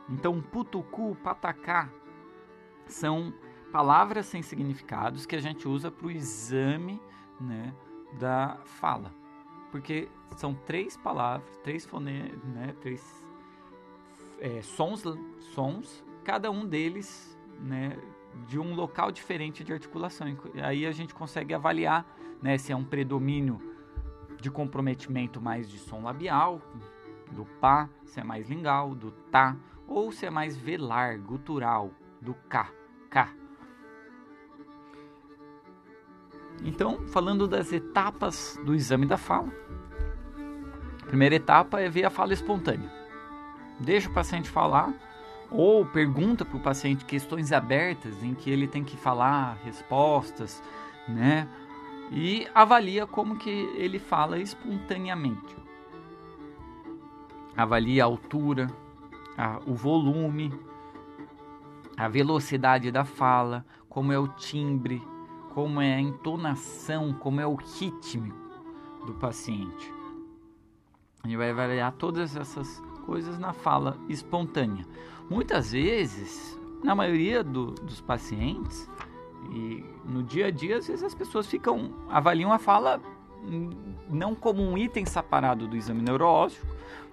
Então, 0.10 0.42
putucu, 0.42 1.16
patacá 1.24 1.90
são 2.86 3.34
palavras 3.72 4.26
sem 4.28 4.42
significados 4.42 5.26
que 5.26 5.36
a 5.36 5.42
gente 5.42 5.68
usa 5.68 5.90
para 5.92 6.08
o 6.08 6.12
exame 6.12 7.02
né, 7.40 7.74
da 8.20 8.58
fala. 8.66 9.12
Porque 9.72 10.08
são 10.38 10.54
três 10.54 10.96
palavras, 10.96 11.58
três 11.58 11.86
fonemas, 11.86 12.42
né, 12.44 12.74
três 12.80 13.26
é, 14.40 14.62
sons, 14.62 15.04
sons, 15.54 16.04
cada 16.24 16.50
um 16.52 16.66
deles 16.66 17.38
né, 17.60 17.98
de 18.48 18.60
um 18.60 18.76
local 18.76 19.12
diferente 19.12 19.64
de 19.64 19.74
articulação. 19.74 20.28
Aí 20.64 20.86
a 20.86 20.92
gente 20.92 21.14
consegue 21.14 21.54
avaliar 21.54 22.06
né, 22.42 22.58
se 22.58 22.72
é 22.72 22.76
um 22.76 22.84
predomínio 22.84 23.60
de 24.40 24.52
comprometimento 24.52 25.42
mais 25.42 25.70
de 25.70 25.80
som 25.80 26.04
labial, 26.04 26.62
do 27.32 27.46
pá, 27.60 27.90
se 28.06 28.20
é 28.20 28.24
mais 28.24 28.50
lingal, 28.50 28.94
do 28.94 29.12
tá, 29.12 29.58
ou 29.88 30.12
se 30.12 30.26
é 30.26 30.30
mais 30.30 30.58
velar, 30.58 31.20
gutural, 31.20 31.92
do 32.22 32.34
cá, 32.50 32.70
cá. 33.10 33.30
Então, 36.64 37.08
falando 37.08 37.48
das 37.48 37.72
etapas 37.72 38.60
do 38.66 38.74
exame 38.74 39.06
da 39.06 39.18
fala, 39.18 39.52
a 41.04 41.06
primeira 41.06 41.36
etapa 41.36 41.80
é 41.80 41.90
ver 41.90 42.06
a 42.06 42.10
fala 42.10 42.34
espontânea. 42.34 42.92
Deixa 43.80 44.10
o 44.10 44.14
paciente 44.14 44.50
falar 44.50 44.94
ou 45.52 45.86
pergunta 45.86 46.44
para 46.44 46.58
o 46.58 46.62
paciente 46.62 47.06
questões 47.06 47.52
abertas 47.52 48.24
em 48.24 48.34
que 48.34 48.50
ele 48.50 48.68
tem 48.68 48.84
que 48.84 48.98
falar 48.98 49.58
respostas, 49.64 50.62
né? 51.08 51.48
E 52.12 52.48
avalia 52.54 53.06
como 53.06 53.38
que 53.38 53.50
ele 53.50 54.00
fala 54.00 54.40
espontaneamente. 54.40 55.56
Avalia 57.56 58.04
a 58.04 58.06
altura, 58.06 58.68
a, 59.38 59.60
o 59.66 59.74
volume, 59.74 60.54
a 61.98 62.08
velocidade 62.08 62.92
da 62.92 63.06
fala, 63.06 63.66
como 63.90 64.12
é 64.12 64.20
o 64.20 64.28
timbre, 64.28 65.02
como 65.54 65.80
é 65.82 65.96
a 65.96 66.02
entonação, 66.02 67.14
como 67.14 67.40
é 67.40 67.48
o 67.48 67.56
ritmo 67.56 68.34
do 69.06 69.14
paciente. 69.14 69.94
Ele 71.24 71.38
vai 71.38 71.52
avaliar 71.52 71.92
todas 71.94 72.36
essas 72.36 72.82
coisas 73.06 73.40
na 73.40 73.54
fala 73.54 73.98
espontânea. 74.10 74.86
Muitas 75.30 75.72
vezes, 75.72 76.60
na 76.84 76.94
maioria 76.94 77.44
do, 77.44 77.68
dos 77.72 78.02
pacientes, 78.02 78.90
e 79.52 79.84
no 80.04 80.24
dia 80.24 80.48
a 80.48 80.52
dia, 80.52 80.78
às 80.78 80.88
vezes 80.88 81.04
as 81.04 81.16
pessoas 81.16 81.48
ficam 81.48 81.94
avaliam 82.10 82.52
a 82.52 82.60
fala 82.60 83.02
não 84.10 84.34
como 84.34 84.62
um 84.62 84.78
item 84.78 85.06
separado 85.06 85.68
do 85.68 85.76
exame 85.76 86.02
neurológico, 86.02 86.66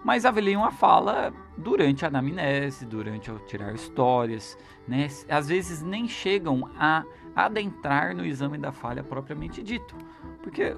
mas 0.05 0.25
avaliam 0.25 0.64
a 0.64 0.71
fala 0.71 1.33
durante 1.57 2.05
a 2.05 2.09
anamnese, 2.09 2.85
durante 2.85 3.31
ao 3.31 3.38
tirar 3.41 3.75
histórias, 3.75 4.59
né? 4.87 5.07
Às 5.29 5.49
vezes 5.49 5.83
nem 5.83 6.09
chegam 6.09 6.69
a 6.79 7.05
adentrar 7.35 8.14
no 8.14 8.25
exame 8.25 8.59
da 8.59 8.73
falha 8.73 9.02
propriamente 9.02 9.62
dito, 9.62 9.95
porque 10.43 10.76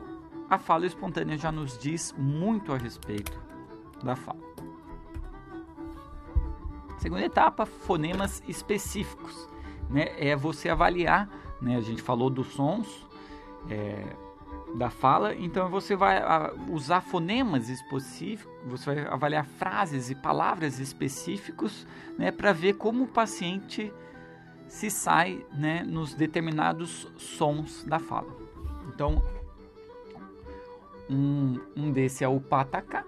a 0.48 0.58
fala 0.58 0.86
espontânea 0.86 1.38
já 1.38 1.50
nos 1.50 1.78
diz 1.78 2.14
muito 2.18 2.72
a 2.72 2.76
respeito 2.76 3.40
da 4.02 4.14
fala. 4.14 4.44
Segunda 6.98 7.24
etapa, 7.24 7.66
fonemas 7.66 8.42
específicos. 8.46 9.48
Né? 9.90 10.08
É 10.18 10.34
você 10.34 10.68
avaliar, 10.68 11.28
né? 11.60 11.76
a 11.76 11.80
gente 11.80 12.00
falou 12.00 12.30
dos 12.30 12.46
sons 12.48 13.06
é, 13.68 14.16
da 14.74 14.90
fala, 14.90 15.34
então 15.34 15.68
você 15.68 15.94
vai 15.94 16.20
usar 16.68 17.00
fonemas 17.00 17.68
específicos, 17.68 18.52
você 18.66 18.94
vai 18.94 19.06
avaliar 19.06 19.46
frases 19.46 20.10
e 20.10 20.14
palavras 20.14 20.80
específicos 20.80 21.86
né? 22.18 22.32
para 22.32 22.52
ver 22.52 22.74
como 22.74 23.04
o 23.04 23.08
paciente 23.08 23.92
se 24.66 24.90
sai 24.90 25.46
né? 25.52 25.84
nos 25.84 26.14
determinados 26.14 27.06
sons 27.16 27.84
da 27.84 28.00
fala. 28.00 28.36
Então, 28.88 29.22
um, 31.08 31.60
um 31.76 31.92
desse 31.92 32.24
é 32.24 32.28
o 32.28 32.40
patacá, 32.40 33.04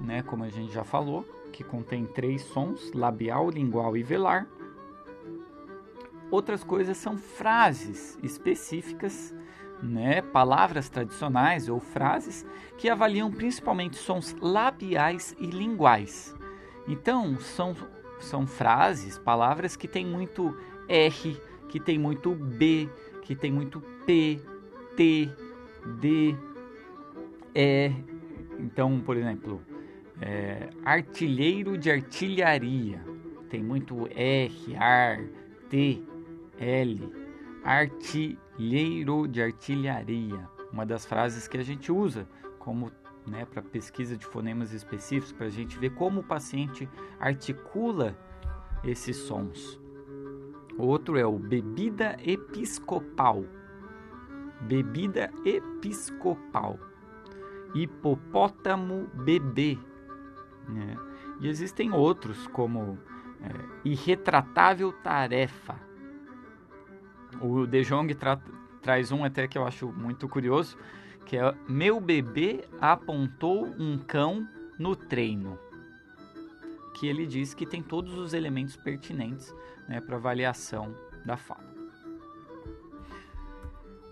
né? 0.00 0.22
como 0.22 0.44
a 0.44 0.50
gente 0.50 0.72
já 0.72 0.84
falou 0.84 1.24
que 1.56 1.64
contém 1.64 2.04
três 2.04 2.42
sons: 2.42 2.92
labial, 2.92 3.48
lingual 3.48 3.96
e 3.96 4.02
velar. 4.02 4.46
Outras 6.30 6.62
coisas 6.62 6.98
são 6.98 7.16
frases 7.16 8.18
específicas, 8.22 9.34
né, 9.82 10.22
palavras 10.22 10.88
tradicionais 10.88 11.68
ou 11.68 11.78
frases 11.78 12.46
que 12.78 12.88
avaliam 12.88 13.30
principalmente 13.30 13.96
sons 13.96 14.34
labiais 14.40 15.34
e 15.38 15.46
linguais. 15.46 16.34
Então, 16.88 17.38
são, 17.38 17.74
são 18.20 18.46
frases, 18.46 19.18
palavras 19.18 19.76
que 19.76 19.88
têm 19.88 20.06
muito 20.06 20.56
R, 20.88 21.40
que 21.68 21.80
tem 21.80 21.98
muito 21.98 22.34
B, 22.34 22.88
que 23.22 23.34
tem 23.34 23.50
muito 23.50 23.80
P, 24.06 24.40
T, 24.96 25.28
D, 26.00 26.36
E. 27.54 27.92
Então, 28.58 29.00
por 29.00 29.16
exemplo, 29.16 29.60
é, 30.20 30.68
artilheiro 30.84 31.76
de 31.76 31.90
artilharia. 31.90 33.00
Tem 33.50 33.62
muito 33.62 34.08
R, 34.14 34.76
AR, 34.76 35.24
T, 35.68 36.02
L. 36.58 37.25
Artilheiro 37.66 39.26
de 39.26 39.42
artilharia. 39.42 40.48
Uma 40.72 40.86
das 40.86 41.04
frases 41.04 41.48
que 41.48 41.58
a 41.58 41.64
gente 41.64 41.90
usa 41.90 42.28
como 42.60 42.92
né, 43.26 43.44
para 43.44 43.60
pesquisa 43.60 44.16
de 44.16 44.24
fonemas 44.24 44.72
específicos, 44.72 45.32
para 45.32 45.46
a 45.46 45.50
gente 45.50 45.76
ver 45.78 45.90
como 45.90 46.20
o 46.20 46.24
paciente 46.24 46.88
articula 47.18 48.16
esses 48.84 49.16
sons. 49.16 49.80
Outro 50.78 51.18
é 51.18 51.26
o 51.26 51.38
bebida 51.38 52.16
episcopal. 52.24 53.44
Bebida 54.60 55.32
episcopal. 55.44 56.78
Hipopótamo 57.74 59.08
bebê. 59.24 59.76
Né? 60.68 60.96
E 61.40 61.48
existem 61.48 61.92
outros, 61.92 62.46
como 62.48 62.98
é, 63.40 63.88
Irretratável 63.88 64.92
Tarefa. 64.92 65.85
O 67.40 67.66
De 67.66 67.82
Jong 67.82 68.14
tra 68.14 68.40
traz 68.82 69.10
um 69.10 69.24
até 69.24 69.48
que 69.48 69.58
eu 69.58 69.66
acho 69.66 69.88
muito 69.88 70.28
curioso, 70.28 70.78
que 71.24 71.36
é 71.36 71.54
Meu 71.68 72.00
bebê 72.00 72.64
apontou 72.80 73.66
um 73.78 73.98
cão 73.98 74.46
no 74.78 74.94
treino. 74.94 75.58
Que 76.94 77.08
ele 77.08 77.26
diz 77.26 77.52
que 77.52 77.66
tem 77.66 77.82
todos 77.82 78.16
os 78.16 78.32
elementos 78.32 78.76
pertinentes 78.76 79.52
né, 79.88 80.00
para 80.00 80.16
avaliação 80.16 80.94
da 81.24 81.36
fala. 81.36 81.66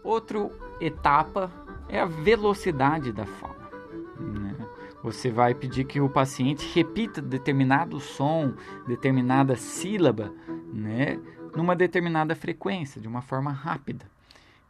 Outra 0.02 0.50
etapa 0.80 1.50
é 1.88 2.00
a 2.00 2.04
velocidade 2.04 3.12
da 3.12 3.24
fala. 3.24 3.70
Né? 4.18 4.54
Você 5.02 5.30
vai 5.30 5.54
pedir 5.54 5.84
que 5.84 6.00
o 6.00 6.08
paciente 6.08 6.66
repita 6.74 7.22
determinado 7.22 8.00
som, 8.00 8.54
determinada 8.86 9.56
sílaba, 9.56 10.32
né, 10.72 11.18
numa 11.56 11.76
determinada 11.76 12.34
frequência, 12.34 13.00
de 13.00 13.08
uma 13.08 13.22
forma 13.22 13.50
rápida. 13.50 14.06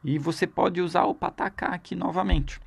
E 0.02 0.18
você 0.18 0.46
pode 0.46 0.80
usar 0.80 1.04
o 1.04 1.14
patacá 1.14 1.68
aqui 1.68 1.94
novamente. 1.94 2.60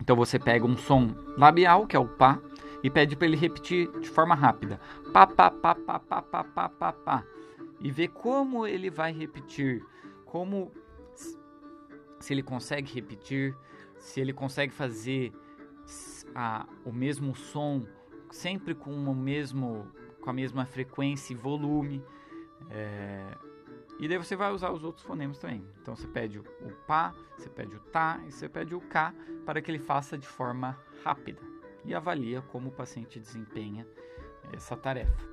Então 0.00 0.16
você 0.16 0.38
pega 0.38 0.66
um 0.66 0.76
som 0.76 1.14
labial, 1.36 1.86
que 1.86 1.94
é 1.94 1.98
o 1.98 2.08
pá, 2.08 2.38
e 2.82 2.90
pede 2.90 3.14
para 3.14 3.26
ele 3.26 3.36
repetir 3.36 3.88
de 4.00 4.08
forma 4.08 4.34
rápida. 4.34 4.80
Pá, 5.12 5.26
pá, 5.26 5.50
pá, 5.50 5.74
pá, 5.74 6.00
pá, 6.00 6.22
pá, 6.22 6.44
pá, 6.44 6.68
pá, 6.68 6.92
pá. 6.92 7.24
E 7.80 7.90
ver 7.90 8.08
como 8.08 8.66
ele 8.66 8.90
vai 8.90 9.12
repetir, 9.12 9.84
como 10.26 10.72
se 12.18 12.32
ele 12.32 12.42
consegue 12.42 12.92
repetir, 12.92 13.56
se 13.98 14.20
ele 14.20 14.32
consegue 14.32 14.72
fazer 14.72 15.32
a, 16.34 16.66
o 16.84 16.92
mesmo 16.92 17.34
som, 17.34 17.82
sempre 18.30 18.74
com 18.74 18.92
o 18.92 19.14
mesmo 19.14 19.86
com 20.20 20.30
a 20.30 20.32
mesma 20.32 20.64
frequência 20.64 21.32
e 21.32 21.36
volume. 21.36 22.02
É, 22.70 23.36
e 23.98 24.08
daí 24.08 24.18
você 24.18 24.34
vai 24.34 24.52
usar 24.52 24.70
os 24.70 24.82
outros 24.82 25.04
fonemas 25.06 25.38
também. 25.38 25.64
Então 25.80 25.94
você 25.94 26.06
pede 26.06 26.38
o, 26.38 26.44
pá, 26.86 27.14
você 27.36 27.48
pede 27.48 27.76
o 27.76 27.80
tá 27.80 28.20
e 28.26 28.32
você 28.32 28.48
pede 28.48 28.74
o 28.74 28.80
cá 28.80 29.14
para 29.44 29.60
que 29.60 29.70
ele 29.70 29.78
faça 29.78 30.18
de 30.18 30.26
forma 30.26 30.78
rápida 31.04 31.40
e 31.84 31.94
avalia 31.94 32.42
como 32.42 32.68
o 32.68 32.72
paciente 32.72 33.18
desempenha 33.18 33.86
essa 34.52 34.76
tarefa. 34.76 35.30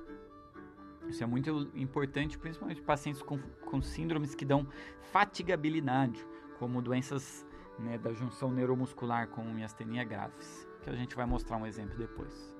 Isso 1.08 1.24
é 1.24 1.26
muito 1.26 1.68
importante, 1.74 2.38
principalmente 2.38 2.80
pacientes 2.82 3.22
com, 3.22 3.38
com 3.38 3.82
síndromes 3.82 4.34
que 4.34 4.44
dão 4.44 4.66
fatigabilidade, 5.10 6.24
como 6.58 6.80
doenças 6.80 7.44
né, 7.78 7.98
da 7.98 8.12
junção 8.12 8.52
neuromuscular 8.52 9.26
com 9.28 9.42
miastenia 9.42 10.04
graves 10.04 10.70
que 10.82 10.90
a 10.90 10.94
gente 10.94 11.14
vai 11.14 11.26
mostrar 11.26 11.56
um 11.56 11.66
exemplo 11.66 11.96
depois. 11.96 12.54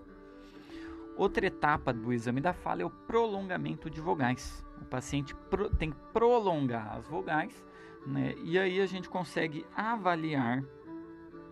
Outra 1.17 1.47
etapa 1.47 1.93
do 1.93 2.13
exame 2.13 2.41
da 2.41 2.53
fala 2.53 2.83
é 2.83 2.85
o 2.85 2.91
prolongamento 2.91 3.91
de 3.91 4.01
vogais. 4.01 4.65
O 4.81 4.85
paciente 4.85 5.35
tem 5.79 5.91
que 5.91 5.97
prolongar 6.13 6.97
as 6.97 7.07
vogais, 7.07 7.65
né, 8.07 8.35
e 8.43 8.59
aí 8.59 8.81
a 8.81 8.87
gente 8.87 9.09
consegue 9.11 9.67
avaliar 9.77 10.65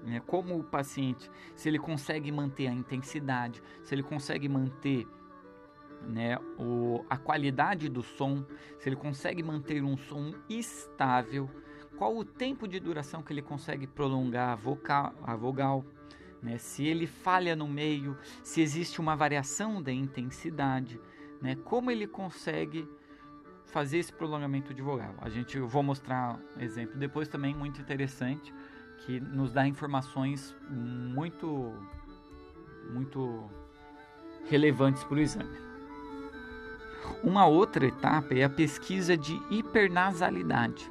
né, 0.03 0.23
como 0.27 0.59
o 0.59 0.65
paciente, 0.65 1.31
se 1.55 1.69
ele 1.69 1.79
consegue 1.79 2.33
manter 2.33 2.69
a 2.69 2.73
intensidade, 2.73 3.63
se 3.83 3.95
ele 3.95 4.03
consegue 4.03 4.49
manter 4.49 5.07
né, 6.03 6.39
o, 6.59 7.05
a 7.11 7.17
qualidade 7.17 7.89
do 7.89 8.03
som, 8.03 8.45
se 8.79 8.89
ele 8.89 8.97
consegue 8.97 9.43
manter 9.43 9.83
um 9.83 9.97
som 9.97 10.33
estável, 10.49 11.51
qual 11.97 12.17
o 12.17 12.25
tempo 12.25 12.69
de 12.69 12.79
duração 12.79 13.23
que 13.23 13.33
ele 13.33 13.43
consegue 13.43 13.87
prolongar 13.87 14.51
a 14.51 14.55
vocal, 14.55 15.13
a 15.23 15.35
vogal 15.35 15.85
né, 16.43 16.59
se 16.59 16.85
ele 16.85 17.07
falha 17.07 17.57
no 17.57 17.67
meio, 17.67 18.17
se 18.43 18.61
existe 18.61 19.01
uma 19.01 19.17
variação 19.17 19.83
da 19.83 19.93
intensidade, 19.93 21.01
né, 21.41 21.57
como 21.65 21.91
ele 21.91 22.07
consegue 22.07 22.89
fazer 23.67 23.99
esse 23.99 24.13
prolongamento 24.13 24.73
de 24.73 24.83
vogal. 24.83 25.15
A 25.21 25.29
gente 25.29 25.57
eu 25.57 25.69
vou 25.69 25.83
mostrar 25.83 26.41
um 26.57 26.61
exemplo 26.61 26.99
depois 26.99 27.29
também 27.29 27.55
muito 27.55 27.81
interessante 27.81 28.53
que 29.05 29.21
nos 29.21 29.53
dá 29.53 29.67
informações 29.67 30.55
muito 30.71 31.75
muito 32.91 33.49
relevantes 34.49 35.05
para 35.05 35.17
o 35.17 35.21
exame. 35.21 35.59
Uma 37.23 37.47
outra 37.47 37.87
etapa 37.87 38.35
é 38.35 38.45
a 38.45 38.51
pesquisa 38.51 39.17
de 39.17 39.41
hipernasalidade. 39.51 40.91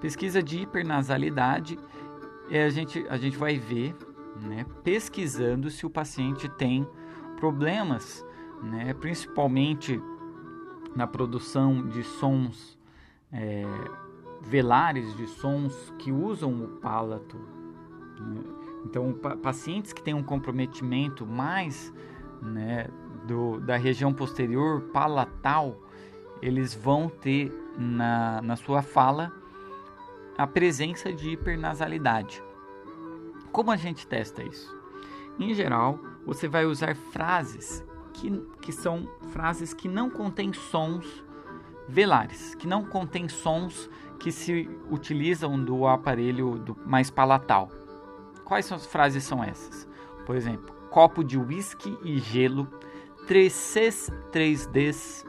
Pesquisa 0.00 0.42
de 0.42 0.60
hipernasalidade 0.60 1.78
é 2.50 2.64
a 2.64 2.68
gente, 2.68 3.06
a 3.08 3.16
gente 3.16 3.36
vai 3.36 3.58
ver, 3.58 3.94
né, 4.36 4.66
pesquisando 4.82 5.70
se 5.70 5.86
o 5.86 5.90
paciente 5.90 6.48
tem 6.48 6.86
problemas, 7.36 8.24
né, 8.62 8.94
principalmente 8.94 10.00
na 10.94 11.06
produção 11.06 11.88
de 11.88 12.02
sons 12.02 12.78
é, 13.32 13.64
velares, 14.40 15.16
de 15.16 15.26
sons 15.26 15.92
que 15.98 16.12
usam 16.12 16.52
o 16.52 16.68
palato. 16.80 17.36
Né? 18.20 18.40
Então, 18.84 19.12
pa 19.12 19.36
pacientes 19.36 19.92
que 19.92 20.02
têm 20.02 20.14
um 20.14 20.22
comprometimento 20.22 21.26
mais 21.26 21.92
né, 22.40 22.88
do, 23.26 23.58
da 23.60 23.76
região 23.76 24.12
posterior 24.12 24.82
palatal, 24.92 25.80
eles 26.42 26.74
vão 26.74 27.08
ter 27.08 27.52
na, 27.78 28.40
na 28.42 28.56
sua 28.56 28.82
fala 28.82 29.32
a 30.36 30.46
presença 30.46 31.12
de 31.12 31.30
hipernasalidade. 31.30 32.42
Como 33.54 33.70
a 33.70 33.76
gente 33.76 34.04
testa 34.04 34.42
isso? 34.42 34.76
Em 35.38 35.54
geral, 35.54 36.00
você 36.26 36.48
vai 36.48 36.66
usar 36.66 36.96
frases 36.96 37.84
que, 38.12 38.28
que 38.60 38.72
são 38.72 39.08
frases 39.30 39.72
que 39.72 39.86
não 39.86 40.10
contêm 40.10 40.52
sons 40.52 41.06
velares, 41.88 42.56
que 42.56 42.66
não 42.66 42.84
contêm 42.84 43.28
sons 43.28 43.88
que 44.18 44.32
se 44.32 44.68
utilizam 44.90 45.56
do 45.64 45.86
aparelho 45.86 46.58
do, 46.58 46.76
mais 46.84 47.10
palatal. 47.10 47.70
Quais 48.44 48.66
são 48.66 48.76
as 48.76 48.86
frases 48.86 49.22
são 49.22 49.42
essas? 49.42 49.88
Por 50.26 50.34
exemplo, 50.34 50.74
copo 50.90 51.22
de 51.22 51.38
uísque 51.38 51.96
e 52.02 52.18
gelo 52.18 52.66
3Cs, 53.28 54.12
3Ds, 54.32 55.24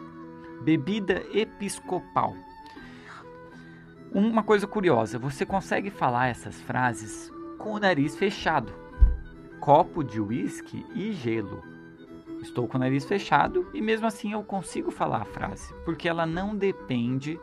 bebida 0.63 1.23
episcopal. 1.31 2.33
Uma 4.11 4.41
coisa 4.41 4.65
curiosa, 4.65 5.19
você 5.19 5.45
consegue 5.45 5.91
falar 5.91 6.29
essas 6.29 6.59
frases 6.61 7.34
com 7.65 7.73
o 7.73 7.79
nariz 7.79 8.15
fechado. 8.15 8.71
Copo 9.59 10.03
de 10.03 10.21
uísque 10.21 10.85
e 10.93 11.11
gelo. 11.11 11.63
Estou 12.39 12.67
com 12.67 12.77
o 12.77 12.79
nariz 12.79 13.05
fechado 13.05 13.67
e 13.73 13.81
mesmo 13.81 14.05
assim 14.05 14.33
eu 14.33 14.43
consigo 14.43 14.91
falar 14.91 15.23
a 15.23 15.25
frase, 15.25 15.73
porque 15.83 16.07
ela 16.07 16.27
não 16.27 16.55
depende 16.55 17.39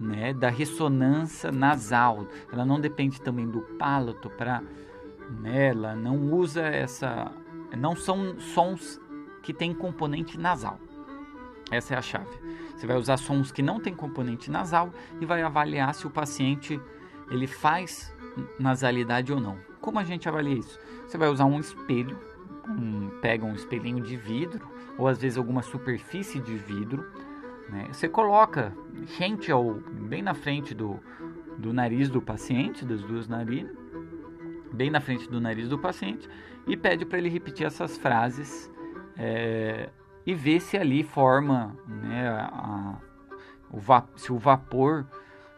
né, 0.00 0.32
da 0.32 0.48
ressonância 0.48 1.52
nasal, 1.52 2.26
ela 2.50 2.64
não 2.64 2.80
depende 2.80 3.20
também 3.20 3.46
do 3.46 3.60
palato 3.60 4.30
para, 4.30 4.62
né, 5.42 5.68
ela 5.68 5.94
não 5.94 6.32
usa 6.32 6.62
essa, 6.62 7.30
não 7.76 7.94
são 7.94 8.40
sons 8.40 8.98
que 9.42 9.52
tem 9.52 9.74
componente 9.74 10.38
nasal. 10.38 10.80
Essa 11.70 11.96
é 11.96 11.98
a 11.98 12.02
chave. 12.02 12.40
Você 12.74 12.86
vai 12.86 12.96
usar 12.96 13.18
sons 13.18 13.52
que 13.52 13.60
não 13.60 13.78
tem 13.78 13.94
componente 13.94 14.50
nasal 14.50 14.90
e 15.20 15.26
vai 15.26 15.42
avaliar 15.42 15.94
se 15.94 16.06
o 16.06 16.10
paciente 16.10 16.80
ele 17.30 17.46
faz 17.46 18.15
nasalidade 18.58 19.32
ou 19.32 19.40
não. 19.40 19.58
Como 19.80 19.98
a 19.98 20.04
gente 20.04 20.28
avalia 20.28 20.54
isso? 20.54 20.78
Você 21.06 21.16
vai 21.16 21.28
usar 21.28 21.44
um 21.44 21.58
espelho, 21.60 22.18
um, 22.68 23.10
pega 23.20 23.44
um 23.44 23.54
espelhinho 23.54 24.02
de 24.02 24.16
vidro 24.16 24.68
ou 24.98 25.06
às 25.06 25.18
vezes 25.18 25.38
alguma 25.38 25.62
superfície 25.62 26.40
de 26.40 26.56
vidro. 26.56 27.06
Né? 27.68 27.88
Você 27.92 28.08
coloca 28.08 28.72
rente 29.18 29.50
ao 29.50 29.74
bem 29.74 30.22
na 30.22 30.34
frente 30.34 30.74
do, 30.74 31.00
do 31.58 31.72
nariz 31.72 32.08
do 32.08 32.20
paciente, 32.20 32.84
das 32.84 33.02
duas 33.02 33.28
narinas, 33.28 33.76
bem 34.72 34.90
na 34.90 35.00
frente 35.00 35.28
do 35.28 35.40
nariz 35.40 35.68
do 35.68 35.78
paciente 35.78 36.28
e 36.66 36.76
pede 36.76 37.04
para 37.06 37.18
ele 37.18 37.28
repetir 37.28 37.66
essas 37.66 37.96
frases 37.96 38.70
é, 39.16 39.88
e 40.24 40.34
ver 40.34 40.60
se 40.60 40.76
ali 40.76 41.02
forma 41.02 41.76
né, 41.86 42.28
a, 42.28 42.96
o 43.70 43.80
se 44.16 44.32
o 44.32 44.38
vapor 44.38 45.06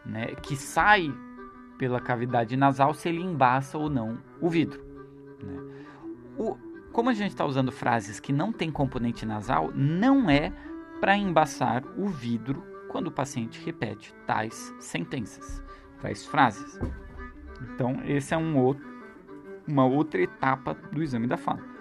né, 0.05 0.27
que 0.41 0.55
sai 0.55 1.11
pela 1.79 1.99
cavidade 1.99 2.55
nasal, 2.55 2.93
se 2.93 3.09
ele 3.09 3.21
embaça 3.21 3.77
ou 3.77 3.89
não 3.89 4.19
o 4.39 4.49
vidro. 4.49 4.83
Né. 5.41 5.85
O, 6.37 6.55
como 6.91 7.09
a 7.09 7.13
gente 7.13 7.31
está 7.31 7.45
usando 7.45 7.71
frases 7.71 8.19
que 8.19 8.31
não 8.31 8.51
tem 8.51 8.69
componente 8.69 9.25
nasal, 9.25 9.71
não 9.73 10.29
é 10.29 10.53
para 10.99 11.17
embaçar 11.17 11.83
o 11.97 12.07
vidro 12.07 12.61
quando 12.89 13.07
o 13.07 13.11
paciente 13.11 13.63
repete 13.65 14.13
tais 14.27 14.75
sentenças, 14.79 15.63
tais 16.01 16.25
frases. 16.25 16.77
Então, 17.61 18.01
esse 18.05 18.33
é 18.33 18.37
um 18.37 18.57
outro, 18.57 18.85
uma 19.65 19.85
outra 19.85 20.21
etapa 20.21 20.75
do 20.91 21.01
exame 21.01 21.25
da 21.25 21.37
fala 21.37 21.79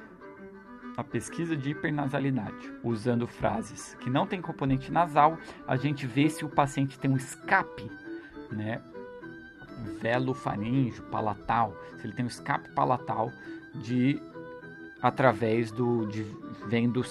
a 0.97 1.05
pesquisa 1.05 1.57
de 1.57 1.71
hipernasalidade, 1.71 2.73
usando 2.83 3.25
frases 3.25 3.95
que 4.01 4.11
não 4.11 4.27
têm 4.27 4.43
componente 4.43 4.91
nasal, 4.91 5.39
a 5.65 5.77
gente 5.77 6.09
vê 6.09 6.29
se 6.29 6.45
o 6.45 6.49
paciente 6.49 6.99
tem 6.99 7.09
um 7.09 7.17
escape, 7.17 7.89
né? 8.51 8.83
Velo 10.01 10.35
faríngeo, 10.35 11.03
palatal, 11.05 11.75
se 11.97 12.07
ele 12.07 12.15
tem 12.15 12.25
um 12.25 12.29
escape 12.29 12.71
palatal 12.75 13.31
de 13.75 14.21
através 15.01 15.71
do 15.71 16.07
de, 16.07 16.25
vendo 16.67 17.03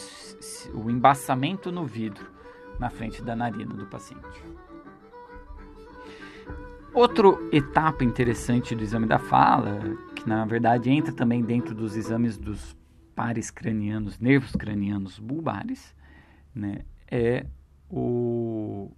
o 0.74 0.90
embaçamento 0.90 1.72
no 1.72 1.86
vidro 1.86 2.30
na 2.80 2.90
frente 2.90 3.22
da 3.24 3.36
narina 3.36 3.74
do 3.74 3.86
paciente. 3.86 4.44
Outra 6.94 7.28
etapa 7.52 8.04
interessante 8.04 8.76
do 8.76 8.84
exame 8.84 9.06
da 9.06 9.20
fala, 9.20 9.80
que 10.16 10.28
na 10.28 10.46
verdade 10.46 10.90
entra 10.90 11.14
também 11.14 11.44
dentro 11.44 11.76
dos 11.76 11.96
exames 11.96 12.38
dos 12.38 12.76
pares 13.16 13.52
cranianos, 13.52 14.20
nervos 14.20 14.52
cranianos 14.54 15.20
bulbares, 15.20 15.96
né, 16.54 16.86
é 17.10 17.46
o 17.90 18.92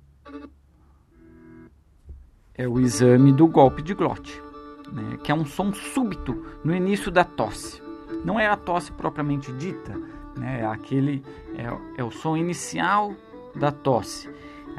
é 2.60 2.68
o 2.68 2.78
exame 2.78 3.32
do 3.32 3.48
golpe 3.48 3.82
de 3.82 3.94
glote, 3.94 4.44
né, 4.92 5.18
que 5.24 5.32
é 5.32 5.36
um 5.36 5.46
som 5.46 5.72
súbito 5.72 6.46
no 6.62 6.76
início 6.76 7.10
da 7.10 7.24
tosse. 7.24 7.82
Não 8.26 8.38
é 8.38 8.48
a 8.48 8.58
tosse 8.58 8.92
propriamente 8.92 9.50
dita, 9.54 9.98
né, 10.36 10.60
é 10.60 10.66
aquele 10.66 11.24
é, 11.56 12.02
é 12.02 12.04
o 12.04 12.12
som 12.12 12.36
inicial 12.36 13.16
da 13.56 13.72
tosse, 13.72 14.30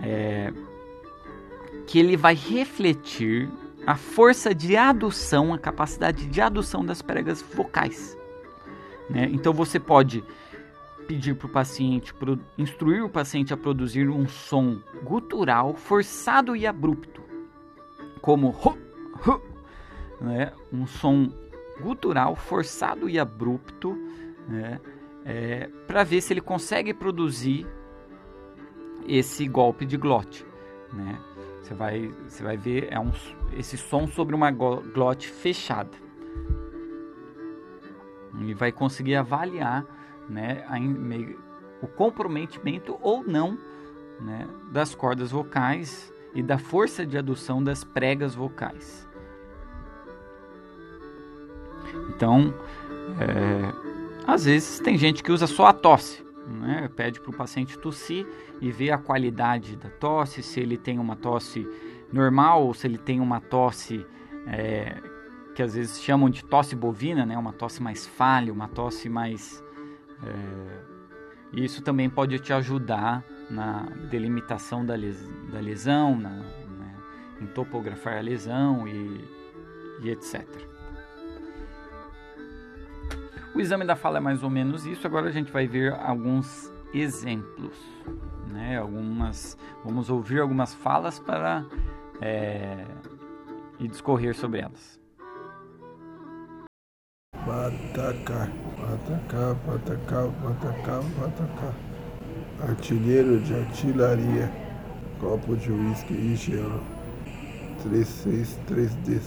é, 0.02 0.52
que 1.86 1.98
ele 1.98 2.18
vai 2.18 2.34
refletir 2.34 3.48
a 3.86 3.96
força 3.96 4.54
de 4.54 4.76
adução, 4.76 5.54
a 5.54 5.58
capacidade 5.58 6.26
de 6.26 6.38
adução 6.38 6.84
das 6.84 7.00
pregas 7.00 7.40
vocais. 7.40 8.14
Né? 9.08 9.30
Então 9.32 9.54
você 9.54 9.80
pode 9.80 10.22
pedir 11.08 11.34
para 11.34 11.46
o 11.46 11.50
paciente, 11.50 12.14
instruir 12.58 13.02
o 13.02 13.08
paciente 13.08 13.54
a 13.54 13.56
produzir 13.56 14.10
um 14.10 14.28
som 14.28 14.80
gutural 15.02 15.74
forçado 15.74 16.54
e 16.54 16.66
abrupto, 16.66 17.29
como 18.20 18.54
né? 20.20 20.52
um 20.72 20.86
som 20.86 21.32
gutural 21.80 22.36
forçado 22.36 23.08
e 23.08 23.18
abrupto, 23.18 23.96
né? 24.46 24.80
É, 25.24 25.68
para 25.86 26.02
ver 26.02 26.22
se 26.22 26.32
ele 26.32 26.40
consegue 26.40 26.94
produzir 26.94 27.66
esse 29.06 29.46
golpe 29.46 29.84
de 29.84 29.96
glote. 29.96 30.46
Né? 30.92 31.20
Você 31.62 31.74
vai, 31.74 32.08
você 32.26 32.42
vai 32.42 32.56
ver 32.56 32.88
é 32.90 32.98
um, 32.98 33.12
esse 33.52 33.76
som 33.76 34.06
sobre 34.06 34.34
uma 34.34 34.50
glote 34.50 35.28
fechada 35.28 35.90
e 38.40 38.54
vai 38.54 38.72
conseguir 38.72 39.16
avaliar 39.16 39.84
né, 40.28 40.64
a, 40.68 40.76
o 41.84 41.88
comprometimento 41.88 42.98
ou 43.02 43.22
não 43.22 43.58
né, 44.20 44.48
das 44.72 44.94
cordas 44.94 45.30
vocais 45.30 46.12
e 46.34 46.42
da 46.42 46.58
força 46.58 47.04
de 47.04 47.18
adução 47.18 47.62
das 47.62 47.84
pregas 47.84 48.34
vocais. 48.34 49.08
Então, 52.08 52.54
é, 53.20 53.72
às 54.26 54.44
vezes 54.44 54.78
tem 54.80 54.96
gente 54.96 55.22
que 55.22 55.32
usa 55.32 55.46
só 55.46 55.66
a 55.66 55.72
tosse, 55.72 56.24
né? 56.46 56.88
pede 56.94 57.20
para 57.20 57.30
o 57.30 57.36
paciente 57.36 57.78
tossir 57.78 58.26
e 58.60 58.70
ver 58.70 58.90
a 58.90 58.98
qualidade 58.98 59.76
da 59.76 59.88
tosse, 59.88 60.42
se 60.42 60.60
ele 60.60 60.76
tem 60.76 60.98
uma 60.98 61.16
tosse 61.16 61.66
normal 62.12 62.64
ou 62.64 62.74
se 62.74 62.86
ele 62.86 62.98
tem 62.98 63.20
uma 63.20 63.40
tosse 63.40 64.06
é, 64.46 64.96
que 65.54 65.62
às 65.62 65.74
vezes 65.74 66.00
chamam 66.00 66.30
de 66.30 66.44
tosse 66.44 66.74
bovina, 66.76 67.26
né? 67.26 67.36
Uma 67.36 67.52
tosse 67.52 67.82
mais 67.82 68.06
falha, 68.06 68.52
uma 68.52 68.68
tosse 68.68 69.08
mais 69.08 69.62
é, 70.22 71.60
Isso 71.60 71.82
também 71.82 72.08
pode 72.08 72.38
te 72.38 72.52
ajudar 72.52 73.24
na 73.50 73.82
delimitação 74.08 74.86
da, 74.86 74.94
les 74.94 75.28
da 75.52 75.60
lesão, 75.60 76.16
na, 76.16 76.30
né, 76.30 76.94
em 77.40 77.46
topografar 77.46 78.18
a 78.18 78.20
lesão 78.20 78.86
e, 78.86 79.24
e 80.02 80.10
etc. 80.10 80.46
O 83.54 83.60
exame 83.60 83.84
da 83.84 83.96
fala 83.96 84.18
é 84.18 84.20
mais 84.20 84.42
ou 84.42 84.50
menos 84.50 84.86
isso. 84.86 85.06
Agora 85.06 85.28
a 85.28 85.32
gente 85.32 85.50
vai 85.50 85.66
ver 85.66 85.92
alguns 85.92 86.72
exemplos, 86.94 87.76
né? 88.46 88.78
Algumas, 88.78 89.58
vamos 89.84 90.08
ouvir 90.08 90.40
algumas 90.40 90.72
falas 90.72 91.18
para 91.18 91.66
é, 92.20 92.84
e 93.78 93.88
discorrer 93.88 94.34
sobre 94.34 94.60
elas. 94.60 95.00
Bataca, 97.44 98.50
bataca, 98.78 99.54
bataca, 99.66 100.28
bataca, 100.28 101.00
bataca. 101.18 101.89
Artilheiro 102.68 103.40
de 103.40 103.54
artilharia. 103.54 104.52
Copo 105.18 105.56
de 105.56 105.72
uísque 105.72 106.12
e 106.12 106.36
gelo. 106.36 106.82
363D. 107.82 109.20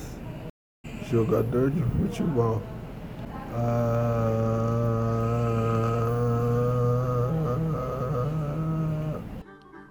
Jogador 1.10 1.72
de 1.72 1.82
futebol. 1.84 2.62
Ah... 3.56 4.44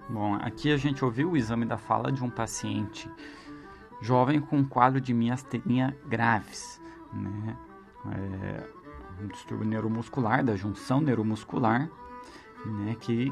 Bom, 0.09 0.35
aqui 0.35 0.71
a 0.71 0.77
gente 0.77 1.03
ouviu 1.03 1.31
o 1.31 1.37
exame 1.37 1.65
da 1.65 1.77
fala 1.77 2.11
de 2.11 2.23
um 2.23 2.29
paciente 2.29 3.09
jovem 4.01 4.39
com 4.39 4.57
um 4.57 4.65
quadro 4.65 4.99
de 5.01 5.13
miastenia 5.13 5.97
graves, 6.07 6.81
né? 7.13 7.57
É 8.11 8.63
um 9.23 9.27
distúrbio 9.27 9.67
neuromuscular, 9.67 10.43
da 10.43 10.55
junção 10.55 10.99
neuromuscular, 10.99 11.89
né? 12.65 12.95
Que 12.99 13.31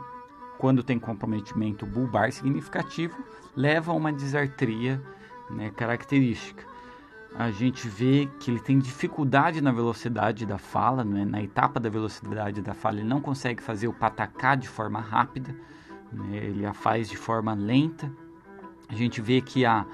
quando 0.58 0.84
tem 0.84 1.00
comprometimento 1.00 1.86
bulbar 1.86 2.32
significativo, 2.32 3.18
leva 3.56 3.92
a 3.92 3.96
uma 3.96 4.14
disartria 4.14 5.02
né, 5.50 5.72
característica. 5.72 6.64
A 7.36 7.50
gente 7.50 7.88
vê 7.88 8.30
que 8.40 8.52
ele 8.52 8.60
tem 8.60 8.78
dificuldade 8.78 9.62
na 9.62 9.72
velocidade 9.72 10.46
da 10.46 10.58
fala, 10.58 11.04
né? 11.04 11.26
na 11.26 11.42
etapa 11.42 11.80
da 11.80 11.90
velocidade 11.90 12.62
da 12.62 12.74
fala, 12.74 13.00
ele 13.00 13.08
não 13.08 13.22
consegue 13.22 13.64
fazer 13.64 13.88
o 13.88 13.94
patacá 13.94 14.54
de 14.54 14.68
forma 14.68 15.00
rápida, 15.00 15.56
né? 16.12 16.38
ele 16.38 16.66
a 16.66 16.74
faz 16.74 17.10
de 17.10 17.16
forma 17.16 17.54
lenta. 17.54 18.12
A 18.90 18.94
gente 18.94 19.22
vê 19.22 19.42
que 19.42 19.66
a, 19.66 19.86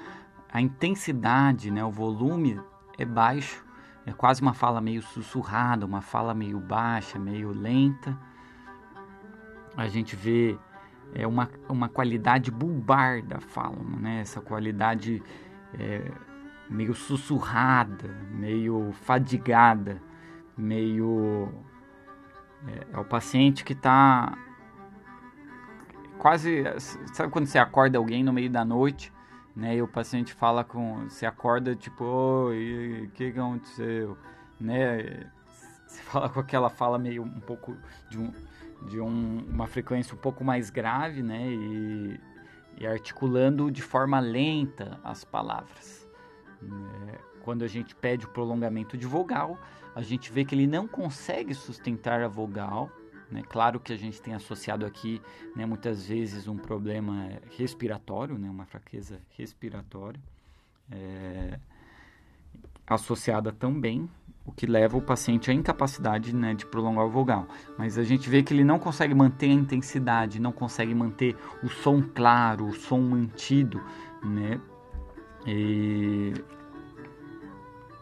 a 0.52 0.60
intensidade, 0.60 1.70
né, 1.70 1.84
o 1.84 1.90
volume 1.90 2.60
é 2.98 3.04
baixo, 3.04 3.64
é 4.04 4.12
quase 4.12 4.42
uma 4.42 4.52
fala 4.52 4.80
meio 4.80 5.00
sussurrada, 5.00 5.86
uma 5.86 6.00
fala 6.00 6.34
meio 6.34 6.58
baixa, 6.58 7.18
meio 7.18 7.52
lenta. 7.52 8.18
A 9.78 9.88
gente 9.88 10.16
vê 10.16 10.58
é, 11.14 11.26
uma, 11.26 11.48
uma 11.68 11.88
qualidade 11.88 12.50
bulbar 12.50 13.22
da 13.22 13.40
fala, 13.40 13.76
né, 13.98 14.20
essa 14.20 14.40
qualidade 14.40 15.22
é, 15.78 16.10
meio 16.68 16.94
sussurrada, 16.94 18.08
meio 18.32 18.92
fadigada, 18.92 20.02
meio. 20.56 21.48
É, 22.66 22.86
é 22.94 22.98
o 22.98 23.04
paciente 23.04 23.64
que 23.64 23.72
está 23.72 24.36
quase. 26.18 26.64
Sabe 27.14 27.32
quando 27.32 27.46
você 27.46 27.58
acorda 27.58 27.96
alguém 27.96 28.24
no 28.24 28.32
meio 28.32 28.50
da 28.50 28.64
noite 28.64 29.12
né? 29.58 29.74
E 29.74 29.82
o 29.82 29.88
paciente 29.88 30.32
fala 30.32 30.62
com, 30.62 31.08
se 31.10 31.26
acorda 31.26 31.74
tipo, 31.74 32.04
oi, 32.04 33.06
o 33.06 33.10
que 33.10 33.26
aconteceu, 33.26 34.16
né? 34.60 35.28
Você 35.84 36.02
fala 36.02 36.28
com 36.28 36.38
aquela 36.38 36.70
fala 36.70 36.98
meio 36.98 37.24
um 37.24 37.40
pouco 37.40 37.76
de, 38.08 38.18
um, 38.18 38.32
de 38.86 39.00
um, 39.00 39.44
uma 39.48 39.66
frequência 39.66 40.14
um 40.14 40.18
pouco 40.18 40.44
mais 40.44 40.70
grave, 40.70 41.22
né? 41.22 41.46
E, 41.48 42.20
e 42.78 42.86
articulando 42.86 43.70
de 43.70 43.82
forma 43.82 44.20
lenta 44.20 45.00
as 45.02 45.24
palavras. 45.24 46.08
Né? 46.62 47.18
Quando 47.42 47.64
a 47.64 47.68
gente 47.68 47.94
pede 47.94 48.26
o 48.26 48.28
prolongamento 48.28 48.96
de 48.96 49.06
vogal, 49.06 49.58
a 49.94 50.02
gente 50.02 50.30
vê 50.30 50.44
que 50.44 50.54
ele 50.54 50.66
não 50.66 50.86
consegue 50.86 51.54
sustentar 51.54 52.22
a 52.22 52.28
vogal, 52.28 52.90
né? 53.30 53.42
Claro 53.48 53.78
que 53.78 53.92
a 53.92 53.96
gente 53.96 54.20
tem 54.20 54.34
associado 54.34 54.86
aqui 54.86 55.20
né, 55.54 55.66
muitas 55.66 56.06
vezes 56.06 56.48
um 56.48 56.56
problema 56.56 57.30
respiratório, 57.56 58.38
né, 58.38 58.48
uma 58.48 58.64
fraqueza 58.64 59.20
respiratória, 59.36 60.20
é, 60.90 61.58
associada 62.86 63.52
também, 63.52 64.08
o 64.48 64.52
que 64.52 64.66
leva 64.66 64.96
o 64.96 65.02
paciente 65.02 65.50
à 65.50 65.54
incapacidade 65.54 66.34
né, 66.34 66.54
de 66.54 66.64
prolongar 66.64 67.04
o 67.04 67.10
vogal. 67.10 67.46
Mas 67.76 67.98
a 67.98 68.02
gente 68.02 68.30
vê 68.30 68.42
que 68.42 68.54
ele 68.54 68.64
não 68.64 68.78
consegue 68.78 69.14
manter 69.14 69.50
a 69.50 69.52
intensidade, 69.52 70.40
não 70.40 70.52
consegue 70.52 70.94
manter 70.94 71.36
o 71.62 71.68
som 71.68 72.02
claro, 72.02 72.66
o 72.66 72.72
som 72.72 72.98
mantido, 72.98 73.78
né? 74.24 74.58
E... 75.46 76.32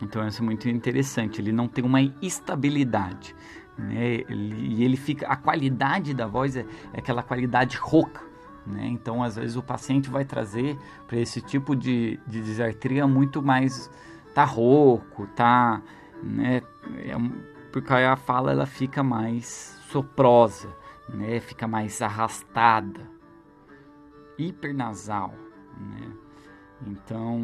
Então 0.00 0.26
isso 0.28 0.40
é 0.40 0.44
muito 0.44 0.68
interessante, 0.68 1.40
ele 1.40 1.50
não 1.50 1.66
tem 1.66 1.84
uma 1.84 2.00
estabilidade 2.22 3.34
né? 3.76 4.24
Ele, 4.28 4.76
e 4.76 4.84
ele 4.84 4.96
fica, 4.96 5.26
a 5.26 5.36
qualidade 5.36 6.14
da 6.14 6.26
voz 6.26 6.56
é, 6.56 6.64
é 6.92 6.98
aquela 6.98 7.22
qualidade 7.22 7.76
rouca, 7.76 8.22
né? 8.66 8.86
Então, 8.86 9.22
às 9.22 9.36
vezes 9.36 9.56
o 9.56 9.62
paciente 9.62 10.08
vai 10.08 10.24
trazer 10.24 10.78
para 11.06 11.18
esse 11.18 11.40
tipo 11.40 11.76
de, 11.76 12.18
de 12.26 12.40
disartria 12.40 13.06
muito 13.06 13.42
mais 13.42 13.90
tá 14.34 14.44
rouco, 14.44 15.26
tá, 15.28 15.80
né? 16.22 16.62
É, 16.98 17.14
porque 17.72 17.92
a 17.92 18.16
fala 18.16 18.52
ela 18.52 18.66
fica 18.66 19.02
mais 19.02 19.78
soprosa, 19.90 20.68
né? 21.08 21.40
Fica 21.40 21.66
mais 21.66 22.00
arrastada, 22.02 23.00
hipernasal, 24.38 25.32
né? 25.78 26.12
Então, 26.86 27.40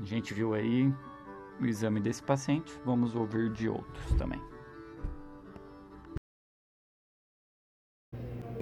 a 0.00 0.04
gente 0.04 0.32
viu 0.32 0.54
aí 0.54 0.92
o 1.60 1.66
exame 1.66 2.00
desse 2.00 2.22
paciente, 2.22 2.72
vamos 2.84 3.14
ouvir 3.14 3.50
de 3.50 3.68
outros 3.68 4.14
também. 4.14 4.40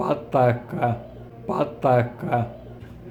pataca, 0.01 0.99
pataca, 1.47 2.51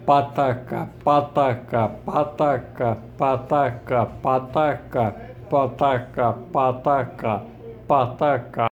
pataca, 0.07 0.89
pataca, 1.05 1.87
pataca, 2.03 2.97
pataca, 3.15 4.05
pataca, 4.23 5.28
pataca, 5.49 6.33
pataca, 6.53 7.41
pataca. 7.87 8.69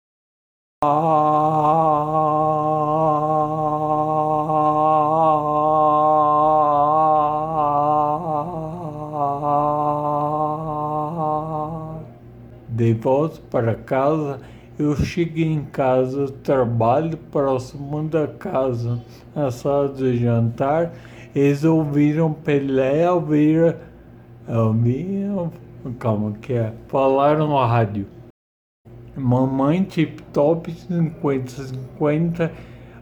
De 12.69 12.95
volta 12.95 13.41
para 13.51 13.75
casa 13.75 14.41
eu 14.79 14.97
cheguei 14.97 15.45
em 15.45 15.65
casa, 15.65 16.33
trabalho 16.43 17.19
próximo 17.31 18.03
da 18.09 18.27
casa, 18.27 18.99
na 19.35 19.51
sala 19.51 19.91
de 19.91 20.17
jantar, 20.17 20.93
eles 21.35 21.65
ouviram 21.65 22.33
Pelé 22.33 23.11
ouvir, 23.11 23.77
ouviram, 24.49 25.20
calma 26.01 26.33
que 26.33 26.55
é, 26.55 26.75
falaram 26.89 27.47
no 27.47 27.63
rádio. 27.63 28.07
Mamãe 29.15 29.85
Tip 29.85 30.23
Top 30.33 30.73
5050, 30.73 32.51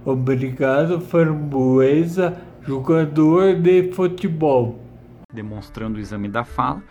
obrigado 0.04 1.00
Framboesa, 1.00 2.36
jogador 2.62 3.54
de 3.54 3.92
futebol. 3.92 4.80
Demonstrando 5.32 5.98
o 5.98 6.00
exame 6.00 6.28
da 6.28 6.42
fala 6.42 6.82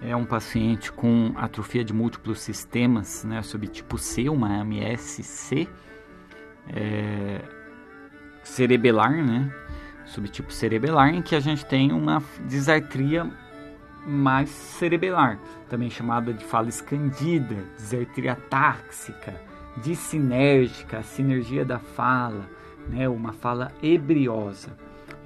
é 0.00 0.14
um 0.14 0.24
paciente 0.24 0.92
com 0.92 1.32
atrofia 1.34 1.82
de 1.82 1.92
múltiplos 1.92 2.38
sistemas, 2.40 3.24
né, 3.24 3.42
subtipo 3.42 3.98
C, 3.98 4.28
uma 4.28 4.60
MSC, 4.60 5.66
é, 6.68 7.40
cerebelar, 8.44 9.10
né, 9.10 9.52
subtipo 10.04 10.52
cerebelar, 10.52 11.12
em 11.12 11.20
que 11.20 11.34
a 11.34 11.40
gente 11.40 11.66
tem 11.66 11.90
uma 11.90 12.22
disartria 12.46 13.28
mais 14.08 14.48
cerebelar, 14.48 15.38
também 15.68 15.90
chamada 15.90 16.32
de 16.32 16.42
fala 16.44 16.68
escandida, 16.68 17.56
disartria 17.76 18.34
táxica, 18.34 19.34
dissinérgica, 19.76 21.02
sinergia 21.02 21.64
da 21.64 21.78
fala, 21.78 22.48
né, 22.88 23.08
uma 23.08 23.32
fala 23.32 23.70
ebriosa. 23.82 24.76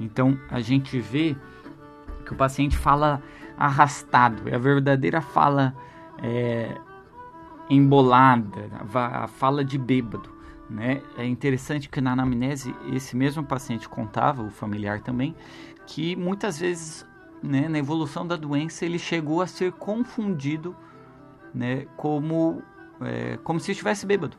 Então 0.01 0.37
a 0.51 0.61
gente 0.61 0.99
vê 0.99 1.37
que 2.27 2.33
o 2.33 2.37
paciente 2.37 2.77
fala 2.77 3.23
arrastado, 3.57 4.49
é 4.49 4.55
a 4.57 4.59
verdadeira 4.59 5.21
fala 5.21 5.75
é, 6.21 6.77
embolada, 7.71 8.68
a 8.95 9.29
fala 9.29 9.64
de 9.64 9.79
bêbado. 9.79 10.31
Né? 10.68 11.03
É 11.18 11.25
interessante 11.25 11.88
que 11.88 12.01
na 12.01 12.12
anamnese 12.12 12.75
esse 12.92 13.14
mesmo 13.14 13.45
paciente 13.45 13.88
contava, 13.88 14.42
o 14.42 14.51
familiar 14.51 15.01
também, 15.01 15.37
que 15.87 16.16
muitas 16.16 16.59
vezes 16.59 17.07
né, 17.42 17.68
na 17.68 17.78
evolução 17.78 18.26
da 18.26 18.37
doença 18.37 18.85
ele 18.85 18.98
chegou 18.98 19.42
a 19.42 19.46
ser 19.46 19.72
confundido 19.72 20.76
né, 21.55 21.87
como, 21.96 22.62
é, 23.00 23.37
como 23.38 23.61
se 23.61 23.72
estivesse 23.72 24.07
bêbado. 24.07 24.37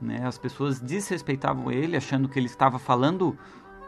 né? 0.00 0.26
As 0.26 0.38
pessoas 0.38 0.80
desrespeitavam 0.80 1.70
ele, 1.70 1.96
achando 1.96 2.28
que 2.28 2.38
ele 2.38 2.46
estava 2.46 2.78
falando, 2.78 3.36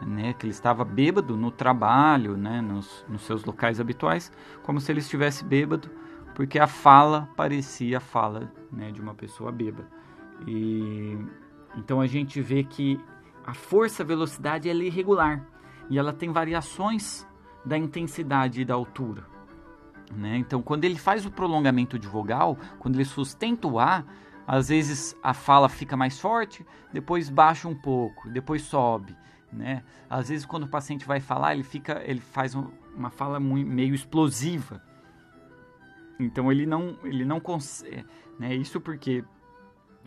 né? 0.05 0.33
Que 0.33 0.45
ele 0.45 0.53
estava 0.53 0.83
bêbado 0.83 1.35
no 1.35 1.51
trabalho, 1.51 2.37
né? 2.37 2.61
Nos, 2.61 3.05
nos 3.07 3.21
seus 3.23 3.43
locais 3.43 3.79
habituais, 3.79 4.31
como 4.63 4.79
se 4.79 4.91
ele 4.91 4.99
estivesse 4.99 5.43
bêbado, 5.43 5.89
porque 6.35 6.57
a 6.57 6.67
fala 6.67 7.29
parecia 7.35 7.97
a 7.97 8.01
fala, 8.01 8.51
né? 8.71 8.91
De 8.91 9.01
uma 9.01 9.13
pessoa 9.13 9.51
bêbada. 9.51 9.87
E 10.47 11.17
então 11.77 12.01
a 12.01 12.07
gente 12.07 12.41
vê 12.41 12.63
que 12.63 12.99
a 13.45 13.53
força, 13.53 14.03
velocidade 14.03 14.69
é 14.69 14.73
irregular 14.73 15.45
e 15.89 15.97
ela 15.97 16.13
tem 16.13 16.31
variações 16.31 17.27
da 17.69 17.77
intensidade 17.77 18.61
e 18.61 18.65
da 18.65 18.73
altura. 18.73 19.23
Né? 20.11 20.37
Então, 20.37 20.61
quando 20.61 20.83
ele 20.85 20.97
faz 20.97 21.25
o 21.25 21.31
prolongamento 21.31 21.97
de 21.97 22.07
vogal, 22.07 22.57
quando 22.79 22.95
ele 22.95 23.05
sustenta 23.05 23.67
o 23.67 23.79
A, 23.79 24.03
às 24.45 24.69
vezes 24.69 25.15
a 25.21 25.33
fala 25.33 25.69
fica 25.69 25.95
mais 25.95 26.19
forte, 26.19 26.65
depois 26.91 27.29
baixa 27.29 27.67
um 27.67 27.75
pouco, 27.75 28.27
depois 28.29 28.63
sobe. 28.63 29.15
Né? 29.53 29.83
Às 30.09 30.29
vezes, 30.29 30.45
quando 30.45 30.63
o 30.63 30.67
paciente 30.67 31.05
vai 31.05 31.19
falar, 31.19 31.53
ele 31.53 31.63
fica, 31.63 32.01
ele 32.05 32.19
faz 32.19 32.55
um, 32.55 32.67
uma 32.95 33.11
fala 33.11 33.39
muito, 33.39 33.69
meio 33.69 33.93
explosiva. 33.93 34.81
Então, 36.19 36.51
ele 36.51 36.65
não, 36.65 36.97
ele 37.03 37.23
não 37.23 37.39
consegue. 37.39 38.05
Né? 38.39 38.55
Isso 38.55 38.81
porque 38.81 39.23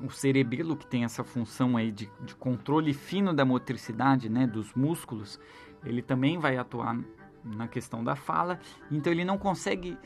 o 0.03 0.11
cerebelo, 0.11 0.77
que 0.77 0.87
tem 0.87 1.05
essa 1.05 1.23
função 1.23 1.77
aí 1.77 1.93
de, 1.93 2.11
de 2.25 2.35
controle 2.35 2.93
fino 2.93 3.33
da 3.33 3.45
motricidade 3.45 4.29
né, 4.29 4.47
dos 4.47 4.75
músculos, 4.75 5.39
ele 5.85 6.03
também 6.03 6.39
vai 6.39 6.57
atuar 6.57 6.99
na 7.45 7.67
questão 7.67 8.03
da 8.03 8.15
fala, 8.15 8.61
então 8.91 9.13
ele 9.13 9.25
não 9.25 9.39
consegue 9.39 9.99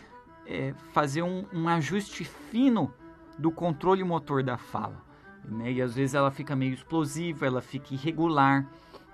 é, 0.47 0.73
fazer 0.93 1.23
um, 1.23 1.45
um, 1.53 1.69
ajuste 1.69 2.25
fino 2.25 2.93
do 3.39 3.51
controle 3.51 4.03
motor 4.05 4.43
da 4.43 4.57
fala. 4.57 5.05
Né? 5.45 5.73
E 5.73 5.83
às 5.83 5.95
vezes 5.95 6.15
ela 6.15 6.31
fica 6.31 6.57
meio 6.57 6.75
explosiva, 6.75 7.47
ela 7.47 7.61
fica 7.61 7.95
irregular, 7.95 8.67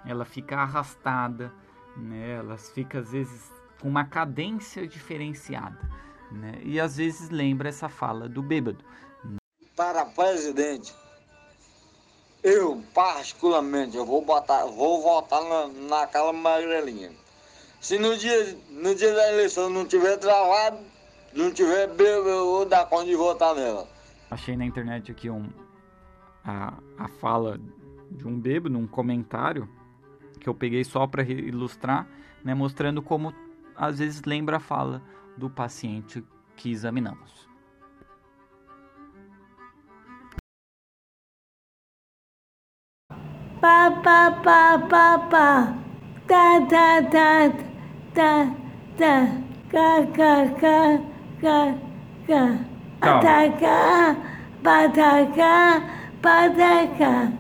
ela 0.05 0.25
fica 0.25 0.57
arrastada, 0.59 1.53
né? 1.97 2.37
ela 2.39 2.57
fica 2.57 3.01
às 3.01 3.11
vezes 3.11 3.51
com 3.81 3.89
uma 3.89 4.05
cadência 4.05 4.87
diferenciada. 4.87 5.79
Né? 6.31 6.61
E 6.63 6.81
às 6.81 6.97
vezes 6.97 7.31
lembra 7.31 7.69
essa 7.69 7.89
fala 7.89 8.29
do 8.29 8.43
bêbado. 8.43 8.85
Para 9.77 10.05
presidente, 10.05 10.95
eu 12.43 12.83
particularmente 12.95 13.97
eu 13.97 14.05
vou 14.05 14.25
botar, 14.25 14.65
vou 14.67 15.03
votar 15.03 15.43
na, 15.43 15.69
naquela 15.89 16.33
magrelinha 16.33 17.22
se 17.83 17.99
no 17.99 18.17
dia, 18.17 18.57
no 18.71 18.95
dia 18.95 19.13
da 19.13 19.33
eleição 19.33 19.69
não 19.69 19.85
tiver 19.85 20.17
travado, 20.17 20.79
não 21.35 21.53
tiver 21.53 21.89
bêbado, 21.89 22.29
eu 22.29 22.47
vou 22.47 22.65
dar 22.65 22.87
conta 22.87 23.07
de 23.07 23.17
votar 23.17 23.57
nela. 23.57 23.89
Achei 24.31 24.57
na 24.57 24.65
internet 24.65 25.11
aqui 25.11 25.29
um, 25.29 25.51
a, 26.45 26.75
a 26.97 27.09
fala 27.09 27.61
de 28.09 28.27
um 28.27 28.39
bêbado, 28.39 28.79
um 28.79 28.87
comentário, 28.87 29.69
que 30.39 30.49
eu 30.49 30.55
peguei 30.55 30.85
só 30.85 31.09
para 31.09 31.25
ilustrar, 31.25 32.07
né, 32.45 32.55
mostrando 32.55 33.03
como 33.03 33.35
às 33.75 33.99
vezes 33.99 34.23
lembra 34.23 34.59
a 34.59 34.61
fala 34.61 35.03
do 35.37 35.51
paciente 35.51 36.25
que 36.55 36.71
examinamos. 36.71 37.49
Pa, 43.61 43.91
pa, 43.91 44.31
pa, 44.31 44.79
pa, 44.79 45.19
pa. 45.19 45.79
Ta, 46.29 46.67
ta, 46.69 47.03
ta 47.11 47.72
tá, 48.15 48.49
tá, 48.99 49.29
cá, 49.71 50.07
cá, 50.15 50.49
cá, 50.61 50.99
cá, 51.41 51.75
cá. 52.27 52.59
Atacar, 53.01 54.17
patacar, 54.63 55.83
patacar. 56.21 57.33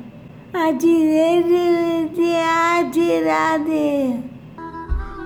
A 0.55 0.71
direita 0.73 2.15
de 2.15 2.37
atirar 2.37 3.61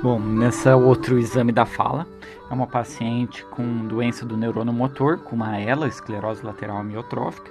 Bom, 0.00 0.20
nessa 0.20 0.76
outro 0.76 1.18
exame 1.18 1.50
da 1.50 1.66
fala, 1.66 2.06
é 2.48 2.54
uma 2.54 2.66
paciente 2.66 3.44
com 3.46 3.88
doença 3.88 4.24
do 4.24 4.36
neurônio 4.36 4.72
motor, 4.72 5.18
com 5.18 5.34
uma 5.34 5.60
ELA, 5.60 5.88
esclerose 5.88 6.44
lateral 6.44 6.76
amiotrófica, 6.78 7.50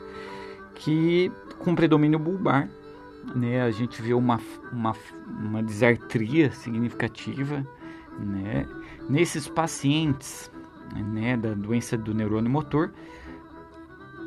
que 0.75 1.29
com 1.59 1.75
predomínio 1.75 2.17
bulbar, 2.17 2.69
né, 3.35 3.61
a 3.61 3.71
gente 3.71 4.01
vê 4.01 4.13
uma, 4.13 4.39
uma, 4.71 4.95
uma 5.27 5.63
disartria 5.63 6.51
significativa, 6.51 7.65
né? 8.19 8.67
Nesses 9.09 9.47
pacientes 9.47 10.51
né, 10.93 11.37
da 11.37 11.53
doença 11.53 11.97
do 11.97 12.13
neurônio 12.13 12.49
motor, 12.49 12.93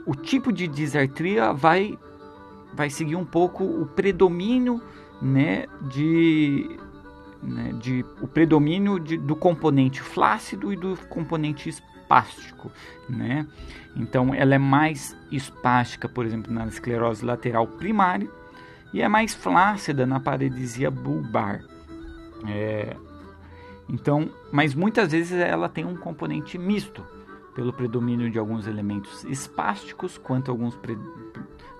o 0.07 0.15
tipo 0.15 0.53
de 0.53 0.67
disartria 0.67 1.53
vai, 1.53 1.99
vai 2.75 2.91
seguir 2.91 3.17
um 3.17 3.25
pouco 3.25 3.65
o 3.65 3.87
predomínio 3.87 4.81
né, 5.21 5.67
de, 5.91 6.79
né, 7.43 7.73
de 7.81 8.05
o 8.21 8.27
predomínio 8.27 8.99
de, 8.99 9.17
do 9.17 9.37
componente 9.37 10.01
flácido 10.01 10.73
e 10.73 10.77
do 10.77 10.97
componente 11.09 11.69
espástico, 11.69 12.71
né? 13.09 13.47
Então 13.97 14.33
ela 14.35 14.55
é 14.55 14.59
mais 14.59 15.17
espástica, 15.31 16.09
por 16.09 16.25
exemplo, 16.25 16.53
na 16.53 16.67
esclerose 16.67 17.25
lateral 17.25 17.67
primária 17.67 18.31
e 18.95 19.03
é 19.03 19.09
mais 19.09 19.35
flácida 19.35 20.07
na 20.07 20.21
paredesia 20.21 20.91
bulbar. 20.91 21.63
É, 22.47 22.97
então, 23.89 24.31
mas 24.53 24.75
muitas 24.75 25.13
vezes 25.13 25.33
ela 25.33 25.69
tem 25.69 25.85
um 25.85 25.97
componente 25.97 26.59
misto, 26.59 27.05
pelo 27.55 27.73
predomínio 27.73 28.31
de 28.31 28.39
alguns 28.39 28.67
elementos 28.67 29.25
espásticos 29.25 30.17
quanto 30.17 30.51
alguns, 30.51 30.79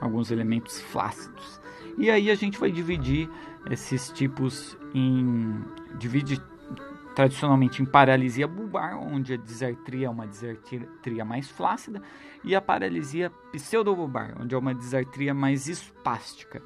alguns 0.01 0.31
elementos 0.31 0.81
flácidos. 0.81 1.61
E 1.97 2.11
aí 2.11 2.31
a 2.31 2.35
gente 2.35 2.59
vai 2.59 2.73
dividir 2.73 3.29
esses 3.71 4.11
tipos 4.11 4.77
em 4.95 5.63
divide 5.99 6.43
tradicionalmente 7.15 7.83
em 7.83 7.85
paralisia 7.85 8.47
bulbar, 8.47 8.97
onde 8.97 9.35
a 9.35 9.37
disartria 9.37 10.07
é 10.07 10.11
uma 10.11 10.27
disartria 10.27 11.25
mais 11.25 11.49
flácida, 11.49 12.01
e 12.45 12.55
a 12.55 12.61
paralisia 12.61 13.31
pseudobulbar, 13.53 14.37
onde 14.41 14.55
é 14.55 14.59
uma 14.59 14.73
disartria 14.73 15.35
mais 15.35 15.67
espástica. 15.67 16.63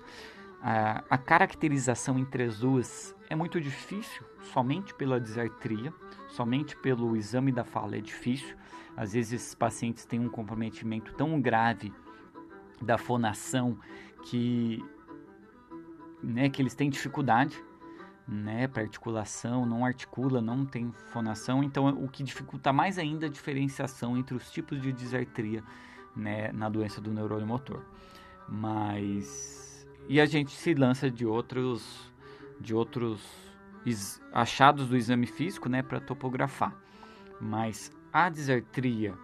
A 0.62 1.18
caracterização 1.18 2.18
entre 2.18 2.44
as 2.44 2.58
duas 2.58 3.16
é 3.32 3.34
muito 3.34 3.58
difícil, 3.58 4.22
somente 4.52 4.92
pela 4.92 5.18
disartria, 5.18 5.90
somente 6.28 6.76
pelo 6.76 7.16
exame 7.16 7.50
da 7.50 7.64
fala 7.64 7.96
é 7.96 8.00
difícil. 8.00 8.54
Às 8.94 9.14
vezes 9.14 9.32
esses 9.32 9.54
pacientes 9.54 10.04
têm 10.04 10.20
um 10.20 10.28
comprometimento 10.28 11.14
tão 11.14 11.40
grave 11.40 11.90
da 12.82 12.98
fonação 12.98 13.78
que, 14.26 14.84
né, 16.22 16.50
que 16.50 16.60
eles 16.60 16.74
têm 16.74 16.90
dificuldade 16.90 17.58
né, 18.28 18.68
para 18.68 18.82
articulação, 18.82 19.64
não 19.64 19.82
articula, 19.82 20.42
não 20.42 20.66
tem 20.66 20.92
fonação, 21.06 21.64
então 21.64 21.88
o 21.88 22.08
que 22.08 22.22
dificulta 22.22 22.70
mais 22.70 22.98
ainda 22.98 23.24
a 23.24 23.30
diferenciação 23.30 24.14
entre 24.14 24.34
os 24.34 24.50
tipos 24.50 24.78
de 24.78 24.92
disartria 24.92 25.64
né, 26.14 26.52
na 26.52 26.68
doença 26.68 27.00
do 27.00 27.10
neurônio 27.10 27.46
motor. 27.46 27.82
Mas 28.46 29.86
e 30.06 30.20
a 30.20 30.26
gente 30.26 30.50
se 30.50 30.74
lança 30.74 31.10
de 31.10 31.24
outros 31.24 32.11
de 32.62 32.74
outros 32.74 33.20
achados 34.32 34.88
do 34.88 34.96
exame 34.96 35.26
físico, 35.26 35.68
né, 35.68 35.82
para 35.82 36.00
topografar. 36.00 36.74
Mas 37.40 37.92
a 38.12 38.28
disartria 38.28 39.14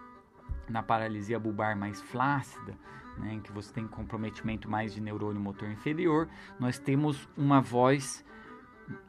na 0.67 0.83
paralisia 0.83 1.39
bulbar 1.39 1.77
mais 1.77 2.01
flácida, 2.01 2.77
né, 3.17 3.33
em 3.33 3.39
que 3.39 3.51
você 3.51 3.73
tem 3.73 3.87
comprometimento 3.87 4.69
mais 4.69 4.93
de 4.93 5.01
neurônio 5.01 5.41
motor 5.41 5.69
inferior, 5.69 6.27
nós 6.59 6.77
temos 6.77 7.27
uma 7.37 7.61
voz 7.61 8.23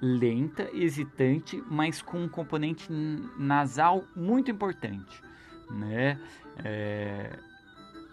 lenta, 0.00 0.70
hesitante, 0.72 1.62
mas 1.68 2.00
com 2.00 2.22
um 2.22 2.28
componente 2.28 2.90
nasal 3.38 4.04
muito 4.14 4.50
importante, 4.50 5.22
né? 5.70 6.20
É, 6.62 7.38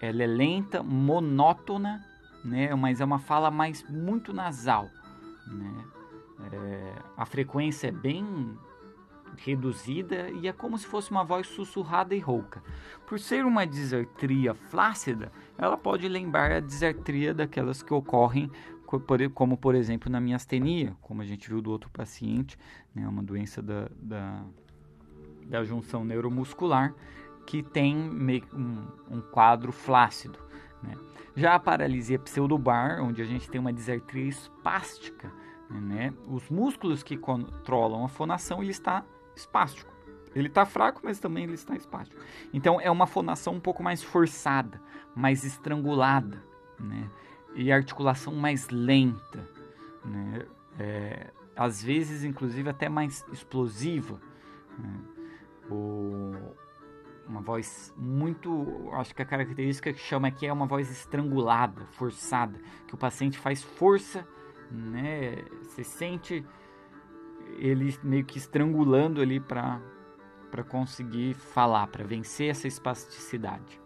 ela 0.02 0.24
é 0.24 0.28
lenta, 0.28 0.82
monótona 0.82 2.04
né? 2.48 2.74
Mas 2.76 3.02
é 3.02 3.06
uma 3.06 3.20
fala 3.20 3.52
mais 3.52 3.84
muito 3.90 4.34
nasal, 4.34 4.90
né? 5.46 5.86
É, 6.40 6.94
a 7.16 7.26
frequência 7.26 7.88
é 7.88 7.92
bem 7.92 8.58
reduzida 9.38 10.30
e 10.30 10.48
é 10.48 10.54
como 10.54 10.78
se 10.78 10.86
fosse 10.86 11.12
uma 11.12 11.24
voz 11.24 11.48
sussurrada 11.48 12.16
e 12.16 12.20
rouca. 12.20 12.64
Por 13.06 13.20
ser 13.20 13.46
uma 13.46 13.66
disartria 13.66 14.54
flácida, 14.54 15.32
ela 15.58 15.78
pode 15.78 16.08
lembrar 16.08 16.52
a 16.52 16.60
disartria 16.60 17.34
daquelas 17.34 17.84
que 17.84 17.94
ocorrem, 17.94 18.52
como 19.34 19.58
por 19.58 19.76
exemplo 19.76 20.10
na 20.10 20.20
miastenia, 20.20 20.96
como 21.02 21.22
a 21.22 21.26
gente 21.26 21.50
viu 21.50 21.62
do 21.62 21.70
outro 21.70 21.90
paciente, 21.90 22.58
né, 22.96 23.08
uma 23.08 23.22
doença 23.22 23.62
da, 23.62 23.90
da, 24.00 24.44
da 25.46 25.64
junção 25.64 26.06
neuromuscular, 26.06 26.94
que 27.46 27.62
tem 27.62 27.96
um, 27.96 28.88
um 29.10 29.22
quadro 29.22 29.72
flácido. 29.72 30.40
Né? 30.82 30.94
Já 31.36 31.56
a 31.56 31.60
paralisia 31.60 32.18
pseudobar, 32.18 33.02
onde 33.04 33.22
a 33.22 33.26
gente 33.26 33.50
tem 33.50 33.60
uma 33.60 33.74
disartria 33.74 34.28
espástica, 34.28 35.32
né? 35.70 36.14
os 36.28 36.50
músculos 36.50 37.04
que 37.04 37.18
controlam 37.18 38.06
a 38.06 38.08
fonação, 38.08 38.62
ele 38.62 38.72
está 38.72 39.04
espástico. 39.36 39.92
Ele 40.36 40.48
está 40.48 40.66
fraco, 40.66 41.02
mas 41.04 41.20
também 41.20 41.46
ele 41.46 41.54
está 41.54 41.76
espástico. 41.76 42.22
Então 42.54 42.80
é 42.80 42.92
uma 42.92 43.08
fonação 43.08 43.54
um 43.54 43.60
pouco 43.60 43.82
mais 43.82 44.04
forçada, 44.04 44.80
mais 45.16 45.44
estrangulada. 45.44 46.44
Né? 46.80 47.10
e 47.58 47.72
articulação 47.72 48.36
mais 48.36 48.70
lenta, 48.70 49.50
né? 50.06 50.46
É, 50.80 51.32
às 51.56 51.82
vezes, 51.82 52.24
inclusive, 52.24 52.70
até 52.70 52.88
mais 52.88 53.26
explosiva. 53.34 54.22
Né? 54.78 55.00
O, 55.72 56.34
uma 57.28 57.42
voz 57.42 57.92
muito. 57.98 58.90
Acho 58.94 59.16
que 59.16 59.24
a 59.24 59.26
característica 59.26 59.92
que 59.92 60.00
chama 60.00 60.28
aqui 60.28 60.46
é 60.46 60.54
uma 60.54 60.68
voz 60.68 60.92
estrangulada, 60.92 61.84
forçada, 61.94 62.60
que 62.86 62.94
o 62.94 62.98
paciente 62.98 63.40
faz 63.40 63.64
força, 63.64 64.26
né? 64.72 65.44
Você 65.64 65.84
sente 65.84 66.46
ele 67.58 67.98
meio 68.04 68.26
que 68.26 68.38
estrangulando 68.38 69.22
ali 69.22 69.40
para 69.40 69.80
para 70.50 70.64
conseguir 70.64 71.34
falar, 71.34 71.88
para 71.88 72.06
vencer 72.06 72.50
essa 72.50 72.68
espasticidade. 72.68 73.80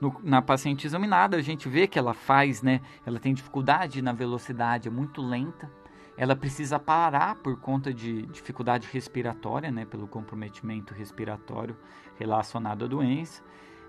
No, 0.00 0.18
na 0.22 0.42
paciente 0.42 0.86
examinada, 0.86 1.36
a 1.36 1.42
gente 1.42 1.68
vê 1.68 1.86
que 1.86 1.98
ela 1.98 2.14
faz, 2.14 2.62
né? 2.62 2.80
Ela 3.04 3.20
tem 3.20 3.34
dificuldade 3.34 4.02
na 4.02 4.12
velocidade, 4.12 4.88
é 4.88 4.90
muito 4.90 5.22
lenta. 5.22 5.70
Ela 6.16 6.36
precisa 6.36 6.78
parar 6.78 7.36
por 7.36 7.58
conta 7.58 7.92
de 7.92 8.22
dificuldade 8.26 8.88
respiratória, 8.92 9.70
né? 9.70 9.84
Pelo 9.84 10.06
comprometimento 10.06 10.94
respiratório 10.94 11.76
relacionado 12.16 12.84
à 12.84 12.88
doença. 12.88 13.42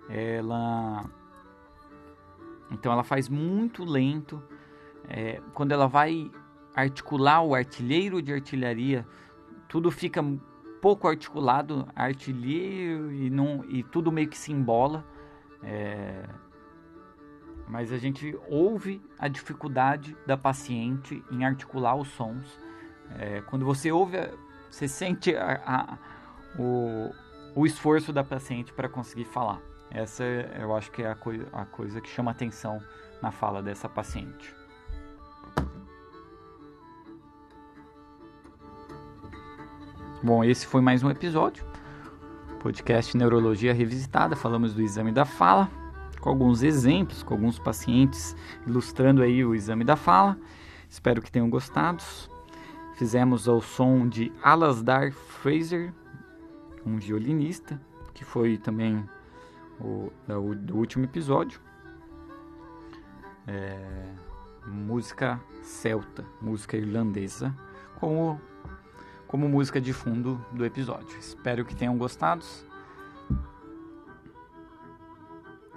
Ela, 0.10 1.06
então, 2.72 2.92
ela 2.92 3.04
faz 3.04 3.30
muito 3.30 3.84
lento. 3.84 4.42
É, 5.08 5.42
quando 5.54 5.72
ela 5.72 5.88
vai 5.88 6.32
articular 6.76 7.42
o 7.42 7.56
artilheiro 7.56 8.22
de 8.22 8.34
artilharia, 8.34 9.06
tudo 9.68 9.90
fica 9.92 10.24
pouco 10.82 11.08
articulado, 11.08 11.88
artilheiro 11.96 13.12
e, 13.12 13.30
não, 13.30 13.66
e 13.68 13.84
tudo 13.84 14.12
meio 14.12 14.28
que 14.30 14.38
se 14.38 14.52
embola. 14.52 15.06
É, 15.64 16.24
mas 17.68 17.92
a 17.92 17.98
gente 17.98 18.38
ouve 18.48 19.02
a 19.18 19.28
dificuldade 19.28 20.16
da 20.26 20.38
paciente 20.38 21.24
em 21.32 21.44
articular 21.44 21.96
os 21.96 22.08
sons. 22.10 22.60
É, 23.18 23.42
quando 23.42 23.66
você 23.66 23.92
ouve, 23.92 24.18
você 24.70 24.88
sente 24.88 25.36
a, 25.36 25.62
a, 25.66 25.98
o, 26.60 27.12
o 27.56 27.66
esforço 27.66 28.14
da 28.14 28.24
paciente 28.24 28.72
para 28.74 28.88
conseguir 28.88 29.26
falar. 29.26 29.60
Essa 29.90 30.24
eu 30.24 30.76
acho 30.76 30.92
que 30.92 31.02
é 31.02 31.10
a, 31.10 31.16
coi 31.16 31.46
a 31.54 31.66
coisa 31.66 32.02
que 32.02 32.10
chama 32.10 32.32
atenção 32.32 32.82
na 33.22 33.32
fala 33.32 33.64
dessa 33.64 33.88
paciente. 33.88 34.54
Bom, 40.26 40.44
esse 40.44 40.66
foi 40.66 40.82
mais 40.82 41.04
um 41.04 41.10
episódio. 41.12 41.64
Podcast 42.60 43.16
Neurologia 43.16 43.72
Revisitada. 43.72 44.36
Falamos 44.36 44.74
do 44.74 44.82
exame 44.82 45.12
da 45.12 45.24
fala, 45.24 45.70
com 46.20 46.30
alguns 46.30 46.64
exemplos, 46.64 47.22
com 47.22 47.36
alguns 47.36 47.60
pacientes 47.60 48.36
ilustrando 48.66 49.22
aí 49.22 49.46
o 49.46 49.54
exame 49.54 49.84
da 49.84 49.96
fala. 49.96 50.36
Espero 50.90 51.22
que 51.22 51.32
tenham 51.32 51.48
gostado. 51.48 52.04
Fizemos 52.96 53.48
ao 53.48 53.62
som 53.62 54.10
de 54.10 54.34
Alasdair 54.42 55.14
Fraser, 55.14 55.94
um 56.84 56.98
violinista, 56.98 57.80
que 58.12 58.26
foi 58.26 58.58
também 58.58 59.08
o 59.80 60.12
do 60.56 60.76
último 60.76 61.06
episódio. 61.06 61.62
É, 63.46 64.10
música 64.66 65.40
celta, 65.62 66.26
música 66.42 66.76
irlandesa, 66.76 67.56
como 68.00 68.42
como 69.36 69.50
música 69.50 69.82
de 69.82 69.92
fundo 69.92 70.40
do 70.54 70.64
episódio. 70.64 71.20
Espero 71.20 71.66
que 71.66 71.76
tenham 71.76 71.98
gostado. 71.98 72.46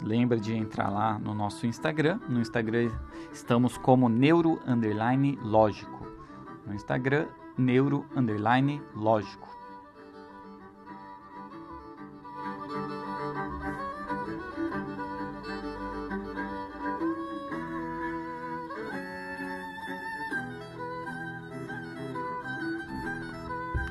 Lembra 0.01 0.39
de 0.39 0.55
entrar 0.55 0.89
lá 0.89 1.19
no 1.19 1.35
nosso 1.35 1.67
Instagram. 1.67 2.21
No 2.29 2.39
Instagram 2.39 2.89
estamos 3.33 3.77
como 3.77 4.09
neuro 4.09 4.61
underline 4.65 5.37
lógico. 5.43 6.07
No 6.65 6.73
Instagram, 6.73 7.27
neuro 7.57 8.07
underline 8.15 8.81
lógico. 8.95 9.58